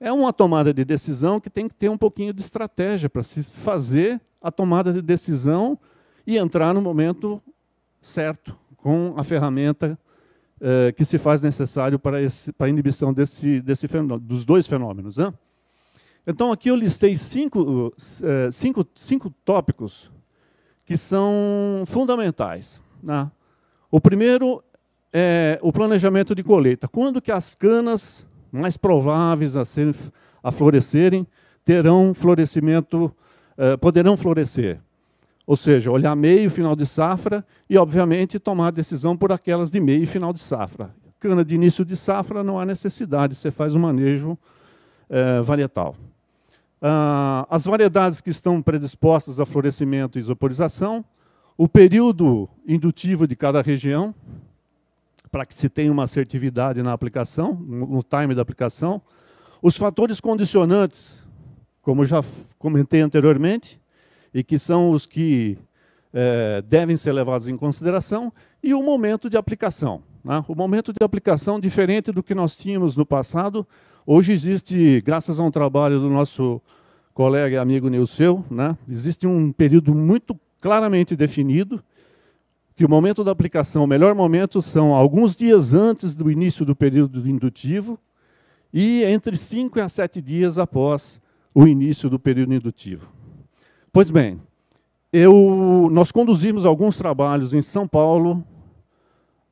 É 0.00 0.12
uma 0.12 0.33
tomada 0.33 0.75
de 0.75 0.85
decisão 0.85 1.38
que 1.38 1.49
tem 1.49 1.69
que 1.69 1.75
ter 1.75 1.88
um 1.88 1.97
pouquinho 1.97 2.33
de 2.33 2.40
estratégia 2.40 3.09
para 3.09 3.23
se 3.23 3.43
fazer 3.43 4.21
a 4.43 4.50
tomada 4.50 4.93
de 4.93 5.00
decisão 5.00 5.78
e 6.26 6.37
entrar 6.37 6.75
no 6.75 6.81
momento 6.81 7.40
certo, 8.02 8.57
com 8.76 9.14
a 9.16 9.25
ferramenta 9.25 9.99
eh, 10.61 10.93
que 10.93 11.04
se 11.04 11.16
faz 11.16 11.40
necessário 11.40 11.99
para, 11.99 12.21
esse, 12.21 12.52
para 12.52 12.66
a 12.66 12.71
inibição 12.71 13.12
desse, 13.12 13.61
desse 13.61 13.88
fenômeno, 13.88 14.21
dos 14.21 14.45
dois 14.45 14.66
fenômenos. 14.66 15.16
Né? 15.16 15.33
Então, 16.26 16.50
aqui 16.50 16.71
eu 16.71 16.76
listei 16.76 17.16
cinco, 17.16 17.95
eh, 18.23 18.50
cinco, 18.50 18.87
cinco 18.95 19.31
tópicos 19.45 20.11
que 20.84 20.96
são 20.96 21.84
fundamentais. 21.86 22.80
Né? 23.02 23.30
O 23.90 24.00
primeiro 24.00 24.62
é 25.12 25.58
o 25.62 25.72
planejamento 25.72 26.34
de 26.34 26.42
colheita. 26.42 26.88
Quando 26.88 27.22
que 27.22 27.32
as 27.32 27.54
canas 27.54 28.26
mais 28.50 28.76
prováveis 28.76 29.56
a, 29.56 29.64
ser, 29.64 29.94
a 30.42 30.50
florescerem 30.50 31.26
terão 31.64 32.12
florescimento, 32.12 33.14
eh, 33.56 33.76
poderão 33.76 34.16
florescer? 34.16 34.80
Ou 35.46 35.56
seja, 35.56 35.90
olhar 35.90 36.14
meio, 36.16 36.50
final 36.50 36.74
de 36.74 36.86
safra 36.86 37.44
e, 37.68 37.76
obviamente, 37.76 38.38
tomar 38.38 38.70
decisão 38.72 39.16
por 39.16 39.30
aquelas 39.30 39.70
de 39.70 39.78
meio 39.78 40.02
e 40.02 40.06
final 40.06 40.32
de 40.32 40.40
safra. 40.40 40.90
Cana 41.20 41.44
de 41.44 41.54
início 41.54 41.84
de 41.84 41.96
safra 41.96 42.42
não 42.42 42.58
há 42.58 42.66
necessidade, 42.66 43.34
você 43.34 43.50
faz 43.50 43.74
o 43.74 43.78
manejo 43.78 44.36
eh, 45.08 45.40
varietal. 45.40 45.94
Ah, 46.86 47.46
as 47.48 47.64
variedades 47.64 48.20
que 48.20 48.28
estão 48.28 48.60
predispostas 48.60 49.40
a 49.40 49.46
florescimento 49.46 50.18
e 50.18 50.20
isoporização, 50.20 51.02
o 51.56 51.66
período 51.66 52.46
indutivo 52.68 53.26
de 53.26 53.34
cada 53.34 53.62
região, 53.62 54.14
para 55.32 55.46
que 55.46 55.54
se 55.54 55.70
tenha 55.70 55.90
uma 55.90 56.04
assertividade 56.04 56.82
na 56.82 56.92
aplicação, 56.92 57.54
no 57.54 58.02
time 58.02 58.34
da 58.34 58.42
aplicação, 58.42 59.00
os 59.62 59.78
fatores 59.78 60.20
condicionantes, 60.20 61.24
como 61.80 62.04
já 62.04 62.22
comentei 62.58 63.00
anteriormente, 63.00 63.80
e 64.34 64.44
que 64.44 64.58
são 64.58 64.90
os 64.90 65.06
que 65.06 65.56
é, 66.12 66.60
devem 66.60 66.98
ser 66.98 67.12
levados 67.12 67.48
em 67.48 67.56
consideração, 67.56 68.30
e 68.62 68.74
o 68.74 68.82
momento 68.82 69.30
de 69.30 69.38
aplicação. 69.38 70.02
Né? 70.22 70.44
O 70.46 70.54
momento 70.54 70.92
de 70.92 71.02
aplicação, 71.02 71.58
diferente 71.58 72.12
do 72.12 72.22
que 72.22 72.34
nós 72.34 72.54
tínhamos 72.54 72.94
no 72.94 73.06
passado, 73.06 73.66
Hoje 74.06 74.34
existe, 74.34 75.00
graças 75.00 75.40
a 75.40 75.42
um 75.42 75.50
trabalho 75.50 75.99
do 75.99 76.11
nosso 76.11 76.61
colega 77.14 77.56
e 77.56 77.58
amigo 77.58 77.88
Nilceu, 77.88 78.44
né, 78.50 78.76
existe 78.87 79.26
um 79.26 79.50
período 79.50 79.94
muito 79.94 80.38
claramente 80.61 81.16
definido, 81.16 81.82
que 82.76 82.84
o 82.84 82.88
momento 82.88 83.25
da 83.25 83.30
aplicação, 83.30 83.82
o 83.82 83.87
melhor 83.87 84.14
momento 84.14 84.61
são 84.61 84.94
alguns 84.94 85.34
dias 85.34 85.73
antes 85.73 86.14
do 86.14 86.30
início 86.30 86.66
do 86.66 86.76
período 86.76 87.26
indutivo 87.26 87.99
e 88.70 89.02
entre 89.04 89.38
5 89.38 89.80
a 89.80 89.88
7 89.88 90.20
dias 90.20 90.58
após 90.58 91.18
o 91.54 91.66
início 91.66 92.11
do 92.11 92.18
período 92.18 92.52
indutivo. 92.52 93.08
Pois 93.90 94.11
bem, 94.11 94.38
eu, 95.11 95.88
nós 95.90 96.12
conduzimos 96.12 96.66
alguns 96.66 96.99
trabalhos 96.99 97.54
em 97.54 97.62
São 97.62 97.88
Paulo, 97.88 98.44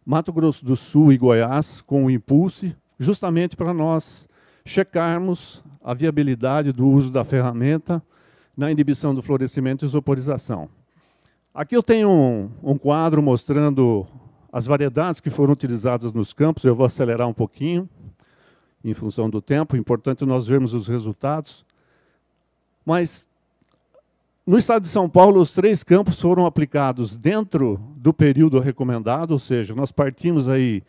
Mato 0.05 0.31
Grosso 0.31 0.63
do 0.63 0.77
Sul 0.77 1.11
e 1.11 1.17
Goiás 1.17 1.81
com 1.81 2.05
o 2.05 2.11
Impulse, 2.11 2.77
justamente 2.99 3.57
para 3.57 3.73
nós 3.73 4.31
checarmos 4.65 5.63
a 5.83 5.95
viabilidade 5.95 6.73
do 6.73 6.87
uso 6.87 7.11
da 7.11 7.25
ferramenta 7.25 8.03
na 8.57 8.71
inibição 8.71 9.15
do 9.15 9.23
florescimento 9.23 9.85
e 9.85 9.87
isoporização. 9.87 10.69
Aqui 11.55 11.77
eu 11.77 11.83
tenho 11.83 12.09
um, 12.09 12.51
um 12.63 12.79
quadro 12.79 13.23
mostrando 13.23 14.07
as 14.53 14.67
variedades 14.67 15.21
que 15.21 15.31
foram 15.31 15.53
utilizadas 15.53 16.13
nos 16.13 16.33
campos. 16.33 16.65
Eu 16.65 16.75
vou 16.75 16.87
acelerar 16.87 17.29
um 17.29 17.33
pouquinho, 17.33 17.89
em 18.85 18.95
função 18.95 19.31
do 19.31 19.41
tempo. 19.41 19.77
Importante 19.77 20.25
nós 20.25 20.47
vermos 20.47 20.75
os 20.75 20.89
resultados. 20.89 21.65
Mas, 22.85 23.27
no 24.47 24.59
estado 24.59 24.83
de 24.83 24.89
São 24.89 25.09
Paulo, 25.09 25.41
os 25.41 25.53
três 25.53 25.83
campos 25.83 26.21
foram 26.21 26.47
aplicados 26.47 27.17
dentro 27.17 27.81
do 27.97 28.13
período 28.13 28.59
recomendado, 28.59 29.33
ou 29.33 29.39
seja, 29.39 29.75
nós 29.75 29.93
partimos 29.93 30.49
aí 30.49 30.83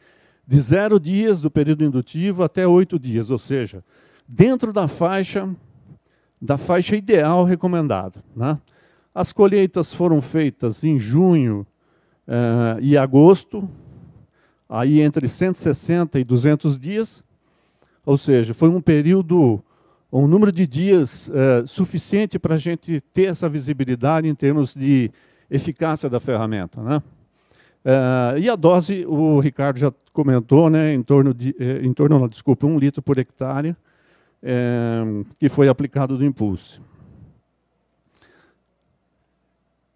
de 0.45 0.59
zero 0.59 1.00
dias 1.00 1.41
do 1.41 1.50
período 1.50 1.83
indutivo 1.83 2.43
até 2.43 2.67
oito 2.67 3.00
dias, 3.00 3.29
ou 3.29 3.38
seja, 3.38 3.83
dentro 4.27 4.73
da 4.73 4.88
faixa 4.88 5.50
da 6.43 6.57
faixa 6.57 6.97
ideal 6.97 7.45
recomendada. 7.45 8.21
Né? 8.35 8.59
As 9.15 9.31
colheitas 9.31 9.93
foram 9.93 10.21
feitas 10.21 10.83
em 10.83 11.00
junho 11.00 11.65
eh, 12.27 12.77
e 12.81 12.97
agosto, 12.97 13.69
aí 14.67 15.00
entre 15.00 15.29
160 15.29 16.19
e 16.19 16.23
200 16.25 16.77
dias, 16.77 17.23
ou 18.05 18.17
seja, 18.17 18.53
foi 18.53 18.67
um 18.67 18.81
período, 18.81 19.63
um 20.12 20.27
número 20.27 20.51
de 20.51 20.67
dias 20.67 21.31
eh, 21.33 21.63
suficiente 21.65 22.38
para 22.38 22.55
a 22.55 22.57
gente 22.57 23.00
ter 23.13 23.29
essa 23.29 23.47
visibilidade 23.47 24.27
em 24.27 24.35
termos 24.35 24.73
de 24.73 25.09
eficácia 25.50 26.09
da 26.09 26.19
ferramenta. 26.19 26.81
Né? 26.81 27.01
Uh, 27.86 28.38
e 28.40 28.50
a 28.50 28.56
dose, 28.56 29.06
o 29.06 29.40
Ricardo 29.40 29.78
já 29.78 29.92
comentou, 30.13 30.70
né, 30.70 30.94
em 30.94 31.04
torno 31.04 31.34
de, 31.34 31.56
eh, 31.60 31.82
em 31.84 31.92
torno, 31.92 32.20
não, 32.20 32.30
desculpa, 32.30 32.66
um 32.68 32.78
litro 32.78 33.02
por 33.02 33.18
hectare, 33.18 33.75
eh, 34.42 35.04
que 35.40 35.50
foi 35.50 35.68
aplicado 35.68 36.18
do 36.18 36.24
impulso. 36.24 36.80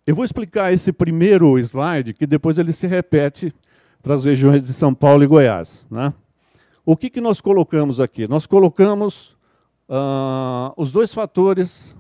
Eu 0.06 0.15
vou 0.15 0.25
explicar 0.25 0.74
esse 0.74 0.91
primeiro 0.91 1.58
slide, 1.60 2.13
que 2.13 2.25
depois 2.25 2.58
ele 2.58 2.74
se 2.74 2.88
repete 2.88 3.53
para 4.01 4.15
as 4.15 4.25
regiões 4.25 4.65
de 4.65 4.74
São 4.74 4.94
Paulo 4.94 5.24
e 5.24 5.27
Goiás. 5.27 5.86
Né? 5.91 6.13
O 6.86 6.98
que, 6.98 7.10
que 7.10 7.22
nós 7.22 7.41
colocamos 7.41 8.00
aqui? 8.00 8.27
Nós 8.27 8.46
colocamos 8.48 9.38
uh, 9.89 10.74
os 10.77 10.91
dois 10.91 11.13
fatores 11.13 11.94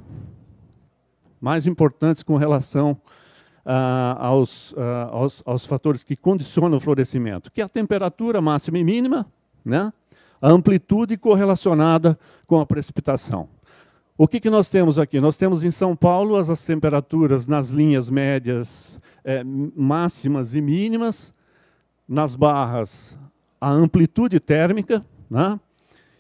mais 1.39 1.67
importantes 1.67 2.23
com 2.23 2.37
relação 2.37 2.97
ah, 3.69 4.15
aos, 4.17 4.73
ah, 4.77 5.09
aos, 5.11 5.43
aos, 5.45 5.65
fatores 5.65 6.01
que 6.01 6.15
condicionam 6.15 6.77
o 6.77 6.79
florescimento, 6.79 7.51
que 7.51 7.59
é 7.59 7.65
a 7.65 7.69
temperatura 7.69 8.39
máxima 8.39 8.77
e 8.77 8.83
mínima, 8.83 9.27
né? 9.65 9.91
a 10.41 10.49
amplitude 10.49 11.17
correlacionada 11.17 12.17
com 12.45 12.61
a 12.61 12.65
precipitação. 12.65 13.49
O 14.17 14.25
que, 14.25 14.39
que 14.39 14.49
nós 14.49 14.69
temos 14.69 14.97
aqui? 14.97 15.19
Nós 15.19 15.35
temos 15.35 15.65
em 15.65 15.71
São 15.71 15.97
Paulo 15.97 16.37
as, 16.37 16.49
as 16.49 16.63
temperaturas 16.63 17.45
nas 17.45 17.69
linhas 17.69 18.09
médias 18.09 18.97
é, 19.23 19.43
máximas 19.43 20.53
e 20.55 20.61
mínimas, 20.61 21.33
nas 22.07 22.37
barras 22.37 23.19
a 23.59 23.69
amplitude 23.69 24.39
térmica, 24.39 25.05
né? 25.29 25.59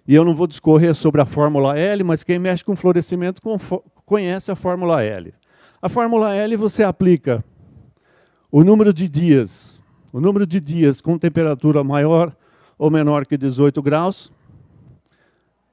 e 0.05 0.13
eu 0.13 0.25
não 0.25 0.35
vou 0.35 0.47
discorrer 0.47 0.93
sobre 0.93 1.21
a 1.21 1.25
fórmula 1.25 1.77
L, 1.77 2.03
mas 2.03 2.23
quem 2.23 2.39
mexe 2.39 2.63
com 2.63 2.75
florescimento 2.75 3.41
conhece 4.05 4.51
a 4.51 4.55
fórmula 4.55 5.01
L. 5.01 5.33
A 5.87 5.89
fórmula 5.89 6.35
L 6.35 6.57
você 6.57 6.83
aplica 6.83 7.41
o 8.51 8.61
número 8.61 8.91
de 8.91 9.07
dias, 9.07 9.79
o 10.11 10.19
número 10.19 10.45
de 10.45 10.59
dias 10.59 10.99
com 10.99 11.17
temperatura 11.17 11.81
maior 11.81 12.35
ou 12.77 12.91
menor 12.91 13.25
que 13.25 13.37
18 13.37 13.81
graus, 13.81 14.29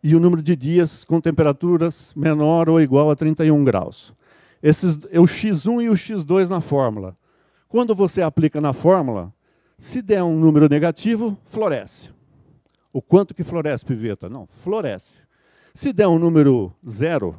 e 0.00 0.14
o 0.14 0.20
número 0.20 0.40
de 0.40 0.54
dias 0.54 1.02
com 1.02 1.20
temperaturas 1.20 2.14
menor 2.14 2.68
ou 2.68 2.80
igual 2.80 3.10
a 3.10 3.16
31 3.16 3.64
graus. 3.64 4.14
Esses 4.62 5.00
é 5.10 5.18
o 5.18 5.24
x1 5.24 5.82
e 5.82 5.88
o 5.88 5.94
x2 5.94 6.48
na 6.48 6.60
fórmula. 6.60 7.16
Quando 7.68 7.92
você 7.92 8.22
aplica 8.22 8.60
na 8.60 8.72
fórmula, 8.72 9.34
se 9.76 10.00
der 10.00 10.22
um 10.22 10.38
número 10.38 10.68
negativo, 10.68 11.36
floresce. 11.46 12.10
O 12.92 13.02
quanto 13.02 13.34
que 13.34 13.42
floresce, 13.42 13.84
piveta? 13.84 14.28
Não, 14.28 14.46
floresce. 14.46 15.22
Se 15.74 15.92
der 15.92 16.06
um 16.06 16.20
número 16.20 16.72
zero, 16.88 17.34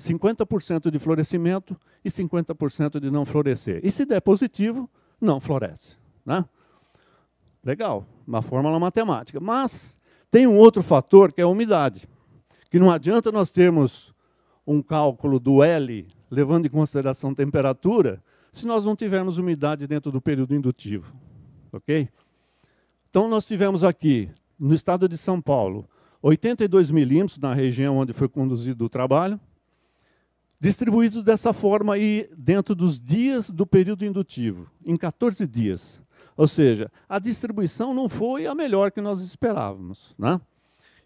50% 0.00 0.90
de 0.90 0.98
florescimento 0.98 1.76
e 2.04 2.10
50% 2.10 2.98
de 2.98 3.10
não 3.10 3.24
florescer. 3.24 3.80
E 3.84 3.90
se 3.90 4.04
der 4.04 4.20
positivo, 4.20 4.88
não 5.20 5.38
floresce. 5.38 5.96
Né? 6.24 6.44
Legal, 7.62 8.06
uma 8.26 8.42
fórmula 8.42 8.78
matemática. 8.78 9.38
Mas 9.38 9.98
tem 10.30 10.46
um 10.46 10.56
outro 10.56 10.82
fator 10.82 11.32
que 11.32 11.40
é 11.40 11.44
a 11.44 11.48
umidade, 11.48 12.08
que 12.70 12.78
não 12.78 12.90
adianta 12.90 13.30
nós 13.30 13.50
termos 13.50 14.14
um 14.66 14.82
cálculo 14.82 15.38
do 15.38 15.62
L 15.62 16.06
levando 16.30 16.66
em 16.66 16.70
consideração 16.70 17.34
temperatura, 17.34 18.22
se 18.52 18.66
nós 18.66 18.84
não 18.84 18.94
tivermos 18.94 19.36
umidade 19.36 19.86
dentro 19.86 20.12
do 20.12 20.20
período 20.20 20.54
indutivo. 20.54 21.12
Ok? 21.72 22.08
Então, 23.08 23.28
nós 23.28 23.44
tivemos 23.46 23.82
aqui, 23.82 24.30
no 24.58 24.72
estado 24.72 25.08
de 25.08 25.18
São 25.18 25.40
Paulo, 25.40 25.88
82 26.22 26.90
milímetros 26.90 27.38
na 27.38 27.52
região 27.52 27.98
onde 27.98 28.12
foi 28.12 28.28
conduzido 28.28 28.84
o 28.84 28.88
trabalho, 28.88 29.40
distribuídos 30.60 31.24
dessa 31.24 31.52
forma 31.54 31.94
aí 31.94 32.28
dentro 32.36 32.74
dos 32.74 33.00
dias 33.00 33.50
do 33.50 33.66
período 33.66 34.04
indutivo, 34.04 34.70
em 34.84 34.94
14 34.94 35.46
dias. 35.46 36.00
Ou 36.36 36.46
seja, 36.46 36.90
a 37.08 37.18
distribuição 37.18 37.94
não 37.94 38.08
foi 38.08 38.46
a 38.46 38.54
melhor 38.54 38.92
que 38.92 39.00
nós 39.00 39.22
esperávamos. 39.22 40.14
Né? 40.18 40.40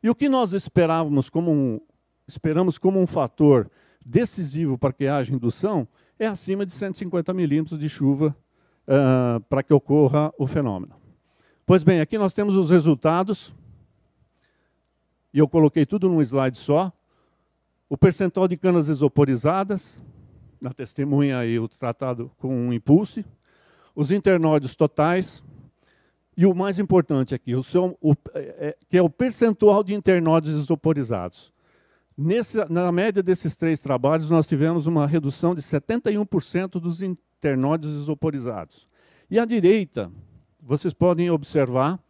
E 0.02 0.11
o 0.11 0.14
que 0.14 0.28
nós 0.28 0.52
esperávamos 0.52 1.30
como 1.30 1.52
um, 1.52 1.80
esperamos 2.26 2.78
como 2.78 3.00
um 3.00 3.06
fator 3.06 3.70
decisivo 4.04 4.76
para 4.76 4.92
que 4.92 5.06
haja 5.06 5.32
indução 5.32 5.88
é 6.18 6.26
acima 6.26 6.66
de 6.66 6.73
150 6.73 7.32
milímetros 7.32 7.78
de 7.78 7.88
chuva 7.88 8.37
uh, 8.87 9.40
para 9.49 9.62
que 9.62 9.73
ocorra 9.73 10.32
o 10.38 10.46
fenômeno. 10.46 10.94
Pois 11.64 11.82
bem, 11.82 12.00
aqui 12.00 12.18
nós 12.18 12.34
temos 12.34 12.56
os 12.56 12.70
resultados, 12.70 13.54
e 15.32 15.38
eu 15.38 15.49
coloquei 15.49 15.87
tudo 15.87 16.08
num 16.08 16.20
slide 16.20 16.58
só. 16.58 16.92
O 17.88 17.97
percentual 17.99 18.49
de 18.49 18.57
canas 18.57 18.88
isoporizadas, 18.88 20.00
na 20.61 20.73
testemunha 20.73 21.45
e 21.45 21.59
o 21.59 21.69
tratado 21.69 22.31
com 22.38 22.49
um 22.49 22.73
impulso, 22.73 23.23
os 23.95 24.11
internóides 24.11 24.75
totais, 24.75 25.43
e 26.37 26.47
o 26.47 26.55
mais 26.55 26.79
importante 26.79 27.35
aqui, 27.35 27.55
o 27.55 27.62
seu, 27.62 27.97
o, 28.00 28.14
é, 28.35 28.41
é, 28.41 28.76
que 28.88 28.97
é 28.97 29.03
o 29.03 29.11
percentual 29.11 29.85
de 29.85 29.95
internóides 29.95 30.53
isoporizados. 30.55 31.53
Nesse, 32.17 32.64
na 32.71 32.91
média 32.91 33.23
desses 33.23 33.55
três 33.57 33.81
trabalhos, 33.81 34.31
nós 34.31 34.47
tivemos 34.47 34.87
uma 34.87 35.07
redução 35.07 35.55
de 35.55 35.61
71% 35.61 36.81
dos 36.81 37.03
internóides 37.03 37.91
isoporizados. 37.91 38.89
E 39.30 39.39
à 39.39 39.45
direita, 39.45 40.11
vocês 40.61 40.95
podem 40.95 41.30
observar 41.30 42.00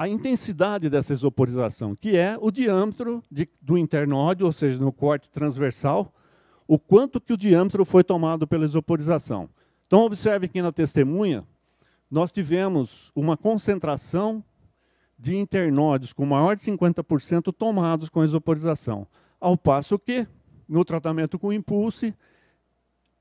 a 0.00 0.08
intensidade 0.08 0.88
dessa 0.88 1.12
isoporização, 1.12 1.94
que 1.94 2.16
é 2.16 2.34
o 2.40 2.50
diâmetro 2.50 3.22
de, 3.30 3.46
do 3.60 3.76
internóide, 3.76 4.42
ou 4.42 4.50
seja, 4.50 4.78
no 4.78 4.90
corte 4.90 5.28
transversal, 5.28 6.10
o 6.66 6.78
quanto 6.78 7.20
que 7.20 7.34
o 7.34 7.36
diâmetro 7.36 7.84
foi 7.84 8.02
tomado 8.02 8.46
pela 8.46 8.64
isoporização. 8.64 9.50
Então, 9.86 10.00
observe 10.00 10.48
que 10.48 10.62
na 10.62 10.72
testemunha, 10.72 11.44
nós 12.10 12.32
tivemos 12.32 13.12
uma 13.14 13.36
concentração 13.36 14.42
de 15.18 15.36
internóides 15.36 16.14
com 16.14 16.24
maior 16.24 16.56
de 16.56 16.62
50% 16.62 17.52
tomados 17.52 18.08
com 18.08 18.24
isoporização, 18.24 19.06
ao 19.38 19.54
passo 19.54 19.98
que, 19.98 20.26
no 20.66 20.82
tratamento 20.82 21.38
com 21.38 21.52
impulso, 21.52 22.10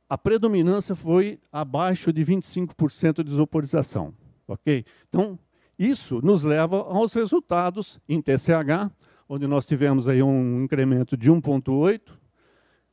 a 0.07 0.17
predominância 0.17 0.95
foi 0.95 1.41
abaixo 1.51 2.13
de 2.13 2.23
25% 2.23 3.21
de 3.21 3.31
isoporização. 3.31 4.13
Ok? 4.47 4.85
Então, 5.09 5.37
isso 5.79 6.19
nos 6.21 6.43
leva 6.43 6.81
aos 6.81 7.13
resultados 7.13 8.01
em 8.09 8.21
TCH, 8.21 8.91
onde 9.29 9.47
nós 9.47 9.65
tivemos 9.65 10.09
aí 10.09 10.21
um 10.21 10.61
incremento 10.61 11.15
de 11.15 11.31
1,8, 11.31 12.01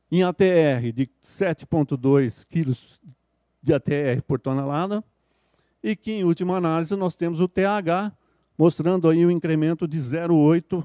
em 0.09 0.23
ATR 0.23 0.93
de 0.93 1.09
7,2 1.21 2.47
quilos 2.47 3.01
de 3.61 3.73
ATR 3.73 4.21
por 4.25 4.39
tonelada, 4.39 5.03
e 5.83 5.97
que, 5.97 6.13
em 6.13 6.23
última 6.23 6.55
análise, 6.55 6.95
nós 6.95 7.13
temos 7.13 7.41
o 7.41 7.47
TH, 7.47 8.15
mostrando 8.57 9.09
aí 9.09 9.25
um 9.25 9.31
incremento 9.31 9.85
de 9.85 9.97
0,8 9.97 10.81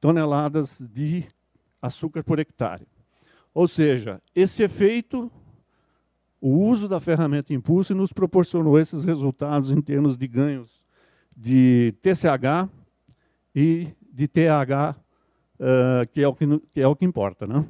toneladas 0.00 0.84
de 0.92 1.24
açúcar 1.80 2.24
por 2.24 2.40
hectare. 2.40 2.86
Ou 3.54 3.68
seja, 3.68 4.20
esse 4.34 4.64
efeito, 4.64 5.30
o 6.40 6.66
uso 6.66 6.88
da 6.88 6.98
ferramenta 6.98 7.54
Impulse 7.54 7.94
nos 7.94 8.12
proporcionou 8.12 8.76
esses 8.76 9.04
resultados 9.04 9.70
em 9.70 9.80
termos 9.80 10.16
de 10.16 10.26
ganhos 10.26 10.83
de 11.36 11.94
TCH 12.00 12.68
e 13.54 13.88
de 14.12 14.28
TH, 14.28 14.96
uh, 15.58 16.08
que, 16.12 16.22
é 16.22 16.28
o 16.28 16.34
que, 16.34 16.46
que, 16.72 16.80
é 16.80 16.86
o 16.86 16.94
que 16.94 17.04
importa. 17.04 17.46
Né? 17.46 17.64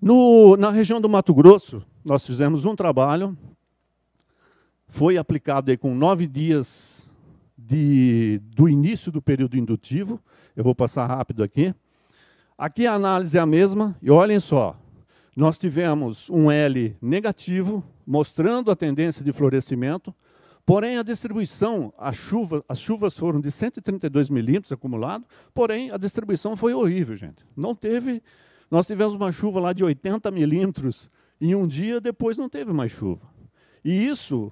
No, 0.00 0.56
na 0.56 0.70
região 0.70 1.00
do 1.00 1.08
Mato 1.08 1.32
Grosso, 1.32 1.82
nós 2.04 2.26
fizemos 2.26 2.64
um 2.64 2.74
trabalho, 2.74 3.36
foi 4.88 5.16
aplicado 5.16 5.70
aí 5.70 5.76
com 5.76 5.94
nove 5.94 6.26
dias 6.26 7.08
de, 7.56 8.40
do 8.44 8.68
início 8.68 9.12
do 9.12 9.22
período 9.22 9.56
indutivo, 9.56 10.20
eu 10.54 10.64
vou 10.64 10.74
passar 10.74 11.06
rápido 11.06 11.42
aqui. 11.42 11.74
Aqui 12.58 12.86
a 12.86 12.94
análise 12.94 13.38
é 13.38 13.40
a 13.40 13.46
mesma, 13.46 13.96
e 14.02 14.10
olhem 14.10 14.38
só, 14.38 14.76
nós 15.34 15.58
tivemos 15.58 16.28
um 16.28 16.50
L 16.50 16.96
negativo, 17.00 17.82
mostrando 18.06 18.70
a 18.70 18.76
tendência 18.76 19.24
de 19.24 19.32
florescimento, 19.32 20.14
porém 20.64 20.98
a 20.98 21.02
distribuição, 21.02 21.92
a 21.98 22.12
chuva, 22.12 22.64
as 22.68 22.78
chuvas 22.78 23.16
foram 23.16 23.40
de 23.40 23.50
132 23.50 24.30
milímetros 24.30 24.72
acumulado, 24.72 25.24
porém 25.54 25.90
a 25.90 25.96
distribuição 25.96 26.56
foi 26.56 26.74
horrível, 26.74 27.16
gente. 27.16 27.44
Não 27.56 27.74
teve 27.74 28.22
nós 28.72 28.86
tivemos 28.86 29.14
uma 29.14 29.30
chuva 29.30 29.60
lá 29.60 29.74
de 29.74 29.84
80 29.84 30.30
milímetros 30.30 31.10
em 31.38 31.54
um 31.54 31.66
dia, 31.66 32.00
depois 32.00 32.38
não 32.38 32.48
teve 32.48 32.72
mais 32.72 32.90
chuva. 32.90 33.20
E 33.84 34.06
isso 34.06 34.50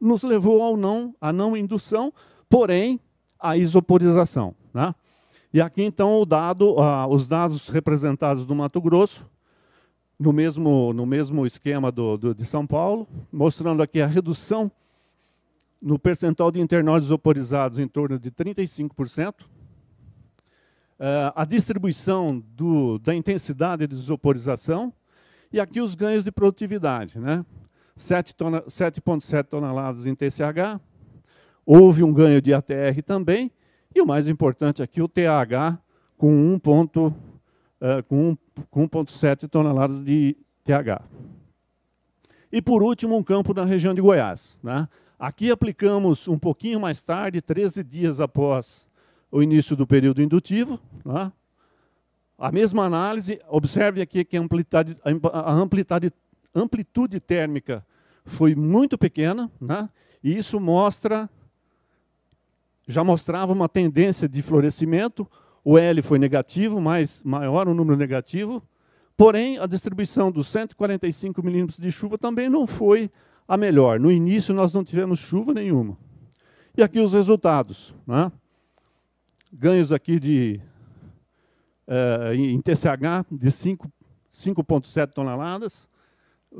nos 0.00 0.22
levou 0.22 0.62
ao 0.62 0.78
não, 0.78 1.14
à 1.20 1.30
não 1.30 1.54
indução, 1.54 2.10
porém 2.48 2.98
à 3.38 3.54
isoporização. 3.54 4.54
Né? 4.72 4.94
E 5.52 5.60
aqui 5.60 5.82
então 5.82 6.24
dado, 6.24 6.74
os 7.10 7.28
dados 7.28 7.68
representados 7.68 8.46
do 8.46 8.54
Mato 8.54 8.80
Grosso, 8.80 9.28
no 10.18 10.32
mesmo, 10.32 10.94
no 10.94 11.04
mesmo 11.04 11.44
esquema 11.44 11.92
do, 11.92 12.16
do, 12.16 12.34
de 12.34 12.46
São 12.46 12.66
Paulo, 12.66 13.06
mostrando 13.30 13.82
aqui 13.82 14.00
a 14.00 14.06
redução 14.06 14.72
no 15.84 15.98
percentual 15.98 16.50
de 16.50 16.58
internóides 16.58 17.08
isoporizados 17.08 17.78
em 17.78 17.86
torno 17.86 18.18
de 18.18 18.30
35%, 18.30 19.42
uh, 19.42 19.46
a 21.34 21.44
distribuição 21.44 22.42
do, 22.56 22.98
da 22.98 23.14
intensidade 23.14 23.86
de 23.86 23.94
isoporização 23.94 24.90
e 25.52 25.60
aqui 25.60 25.82
os 25.82 25.94
ganhos 25.94 26.24
de 26.24 26.32
produtividade. 26.32 27.20
Né? 27.20 27.44
7,7 27.98 29.44
toneladas 29.44 30.06
em 30.06 30.14
TCH, 30.14 30.80
houve 31.66 32.02
um 32.02 32.14
ganho 32.14 32.40
de 32.40 32.54
ATR 32.54 33.02
também, 33.04 33.52
e 33.94 34.00
o 34.00 34.06
mais 34.06 34.26
importante 34.26 34.82
aqui, 34.82 35.02
o 35.02 35.06
TH 35.06 35.78
com 36.16 36.58
1,7 36.58 36.96
uh, 36.96 37.14
eh, 37.80 38.02
com 38.02 38.36
1, 38.74 39.48
toneladas 39.48 40.00
de 40.00 40.34
TH. 40.64 41.02
E 42.50 42.62
por 42.62 42.82
último, 42.82 43.16
um 43.16 43.22
campo 43.22 43.52
na 43.52 43.64
região 43.64 43.92
de 43.92 44.00
Goiás. 44.00 44.56
Né? 44.62 44.88
Aqui 45.24 45.50
aplicamos 45.50 46.28
um 46.28 46.38
pouquinho 46.38 46.78
mais 46.78 47.02
tarde, 47.02 47.40
13 47.40 47.82
dias 47.82 48.20
após 48.20 48.86
o 49.32 49.42
início 49.42 49.74
do 49.74 49.86
período 49.86 50.20
indutivo. 50.20 50.78
Né? 51.02 51.32
A 52.38 52.52
mesma 52.52 52.84
análise, 52.84 53.38
observe 53.48 54.02
aqui 54.02 54.22
que 54.22 54.36
a 54.36 54.40
amplitude, 54.42 54.98
a 55.32 55.50
amplitude, 55.50 56.12
amplitude 56.54 57.20
térmica 57.20 57.86
foi 58.26 58.54
muito 58.54 58.98
pequena, 58.98 59.50
né? 59.58 59.88
e 60.22 60.36
isso 60.36 60.60
mostra, 60.60 61.26
já 62.86 63.02
mostrava 63.02 63.50
uma 63.50 63.66
tendência 63.66 64.28
de 64.28 64.42
florescimento, 64.42 65.26
o 65.64 65.78
L 65.78 66.02
foi 66.02 66.18
negativo, 66.18 66.82
mais 66.82 67.22
maior 67.22 67.66
o 67.66 67.72
número 67.72 67.96
negativo, 67.96 68.62
porém 69.16 69.58
a 69.58 69.64
distribuição 69.64 70.30
dos 70.30 70.48
145 70.48 71.42
milímetros 71.42 71.78
de 71.78 71.90
chuva 71.90 72.18
também 72.18 72.50
não 72.50 72.66
foi 72.66 73.10
a 73.46 73.56
melhor. 73.56 74.00
No 74.00 74.10
início 74.10 74.54
nós 74.54 74.72
não 74.72 74.84
tivemos 74.84 75.18
chuva 75.18 75.52
nenhuma. 75.52 75.96
E 76.76 76.82
aqui 76.82 76.98
os 76.98 77.12
resultados. 77.12 77.94
Né? 78.06 78.30
Ganhos 79.52 79.92
aqui 79.92 80.18
de 80.18 80.60
é, 81.86 82.34
em 82.34 82.60
TCH 82.60 83.26
de 83.30 83.48
5,7 83.48 85.12
toneladas, 85.12 85.88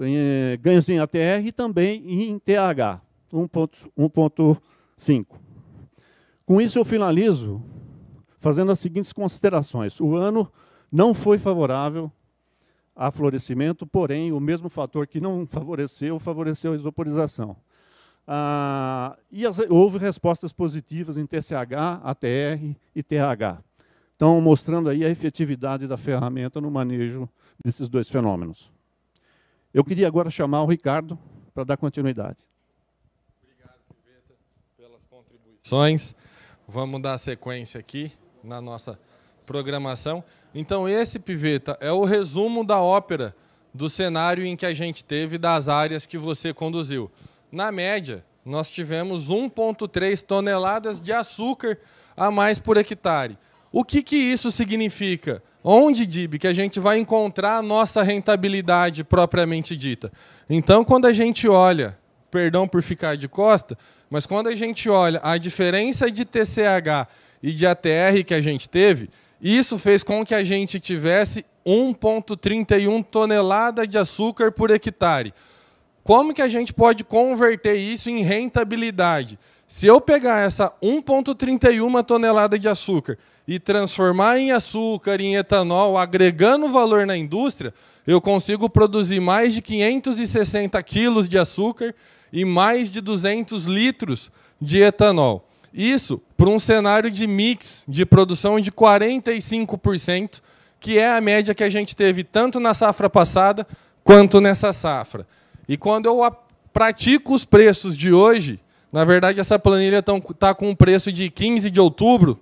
em, 0.00 0.58
ganhos 0.60 0.88
em 0.88 0.98
ATR 0.98 1.44
e 1.44 1.52
também 1.52 2.30
em 2.30 2.38
TH, 2.38 3.00
1,5. 3.32 5.26
Com 6.44 6.60
isso 6.60 6.78
eu 6.78 6.84
finalizo 6.84 7.62
fazendo 8.38 8.70
as 8.70 8.78
seguintes 8.78 9.12
considerações. 9.12 9.98
O 10.00 10.14
ano 10.14 10.52
não 10.92 11.14
foi 11.14 11.38
favorável 11.38 12.12
a 12.94 13.10
florescimento, 13.10 13.86
porém, 13.86 14.32
o 14.32 14.40
mesmo 14.40 14.68
fator 14.68 15.06
que 15.06 15.20
não 15.20 15.46
favoreceu, 15.50 16.18
favoreceu 16.18 16.72
a 16.72 16.76
isoporização. 16.76 17.56
Ah, 18.26 19.18
e 19.30 19.46
as, 19.46 19.58
houve 19.68 19.98
respostas 19.98 20.52
positivas 20.52 21.18
em 21.18 21.26
TCH, 21.26 22.00
ATR 22.02 22.74
e 22.94 23.02
TH. 23.02 23.62
Então, 24.16 24.40
mostrando 24.40 24.88
aí 24.88 25.04
a 25.04 25.10
efetividade 25.10 25.86
da 25.86 25.96
ferramenta 25.96 26.60
no 26.60 26.70
manejo 26.70 27.28
desses 27.62 27.88
dois 27.88 28.08
fenômenos. 28.08 28.72
Eu 29.72 29.84
queria 29.84 30.06
agora 30.06 30.30
chamar 30.30 30.62
o 30.62 30.66
Ricardo 30.66 31.18
para 31.52 31.64
dar 31.64 31.76
continuidade. 31.76 32.38
Obrigado, 33.42 33.80
Piveta, 33.88 34.34
pelas 34.76 35.04
contribuições. 35.04 36.14
Vamos 36.66 37.02
dar 37.02 37.18
sequência 37.18 37.78
aqui 37.78 38.12
na 38.42 38.60
nossa 38.60 38.98
programação. 39.44 40.24
Então, 40.54 40.88
esse, 40.88 41.18
Piveta, 41.18 41.76
é 41.80 41.90
o 41.90 42.04
resumo 42.04 42.64
da 42.64 42.80
ópera 42.80 43.34
do 43.72 43.88
cenário 43.88 44.46
em 44.46 44.56
que 44.56 44.64
a 44.64 44.72
gente 44.72 45.02
teve 45.02 45.36
das 45.36 45.68
áreas 45.68 46.06
que 46.06 46.16
você 46.16 46.54
conduziu. 46.54 47.10
Na 47.50 47.72
média, 47.72 48.24
nós 48.44 48.70
tivemos 48.70 49.28
1,3 49.28 50.22
toneladas 50.22 51.00
de 51.00 51.12
açúcar 51.12 51.78
a 52.16 52.30
mais 52.30 52.58
por 52.58 52.76
hectare. 52.76 53.36
O 53.72 53.84
que, 53.84 54.02
que 54.02 54.16
isso 54.16 54.52
significa? 54.52 55.42
Onde, 55.64 56.06
Dib, 56.06 56.38
que 56.38 56.46
a 56.46 56.52
gente 56.52 56.78
vai 56.78 56.98
encontrar 56.98 57.56
a 57.56 57.62
nossa 57.62 58.02
rentabilidade 58.02 59.02
propriamente 59.02 59.76
dita? 59.76 60.12
Então, 60.48 60.84
quando 60.84 61.06
a 61.06 61.12
gente 61.12 61.48
olha, 61.48 61.98
perdão 62.30 62.68
por 62.68 62.82
ficar 62.82 63.16
de 63.16 63.26
costa, 63.26 63.76
mas 64.10 64.26
quando 64.26 64.48
a 64.48 64.54
gente 64.54 64.88
olha 64.88 65.20
a 65.24 65.36
diferença 65.38 66.10
de 66.10 66.24
TCH 66.24 67.08
e 67.42 67.52
de 67.52 67.66
ATR 67.66 68.22
que 68.24 68.34
a 68.34 68.40
gente 68.40 68.68
teve, 68.68 69.08
isso 69.40 69.78
fez 69.78 70.02
com 70.02 70.24
que 70.24 70.34
a 70.34 70.44
gente 70.44 70.80
tivesse 70.80 71.44
1,31 71.66 73.04
tonelada 73.04 73.86
de 73.86 73.98
açúcar 73.98 74.52
por 74.52 74.70
hectare. 74.70 75.34
Como 76.02 76.34
que 76.34 76.42
a 76.42 76.48
gente 76.48 76.72
pode 76.72 77.02
converter 77.02 77.76
isso 77.76 78.10
em 78.10 78.22
rentabilidade? 78.22 79.38
Se 79.66 79.86
eu 79.86 80.00
pegar 80.00 80.40
essa 80.40 80.72
1,31 80.82 82.04
tonelada 82.04 82.58
de 82.58 82.68
açúcar 82.68 83.18
e 83.48 83.58
transformar 83.58 84.38
em 84.38 84.52
açúcar, 84.52 85.20
em 85.20 85.36
etanol, 85.36 85.96
agregando 85.96 86.68
valor 86.68 87.06
na 87.06 87.16
indústria, 87.16 87.72
eu 88.06 88.20
consigo 88.20 88.68
produzir 88.68 89.20
mais 89.20 89.54
de 89.54 89.62
560 89.62 90.82
quilos 90.82 91.28
de 91.28 91.38
açúcar 91.38 91.94
e 92.32 92.44
mais 92.44 92.90
de 92.90 93.00
200 93.00 93.64
litros 93.64 94.30
de 94.60 94.82
etanol. 94.82 95.48
Isso 95.74 96.22
para 96.36 96.48
um 96.48 96.58
cenário 96.58 97.10
de 97.10 97.26
mix 97.26 97.82
de 97.88 98.06
produção 98.06 98.60
de 98.60 98.70
45%, 98.70 100.40
que 100.78 100.98
é 100.98 101.10
a 101.10 101.20
média 101.20 101.52
que 101.52 101.64
a 101.64 101.70
gente 101.70 101.96
teve 101.96 102.22
tanto 102.22 102.60
na 102.60 102.72
safra 102.72 103.10
passada 103.10 103.66
quanto 104.04 104.40
nessa 104.40 104.72
safra. 104.72 105.26
E 105.68 105.76
quando 105.76 106.06
eu 106.06 106.20
pratico 106.72 107.34
os 107.34 107.44
preços 107.44 107.96
de 107.96 108.12
hoje, 108.12 108.60
na 108.92 109.04
verdade 109.04 109.40
essa 109.40 109.58
planilha 109.58 109.98
está 109.98 110.54
com 110.54 110.70
um 110.70 110.76
preço 110.76 111.10
de 111.10 111.28
15 111.28 111.68
de 111.70 111.80
outubro, 111.80 112.38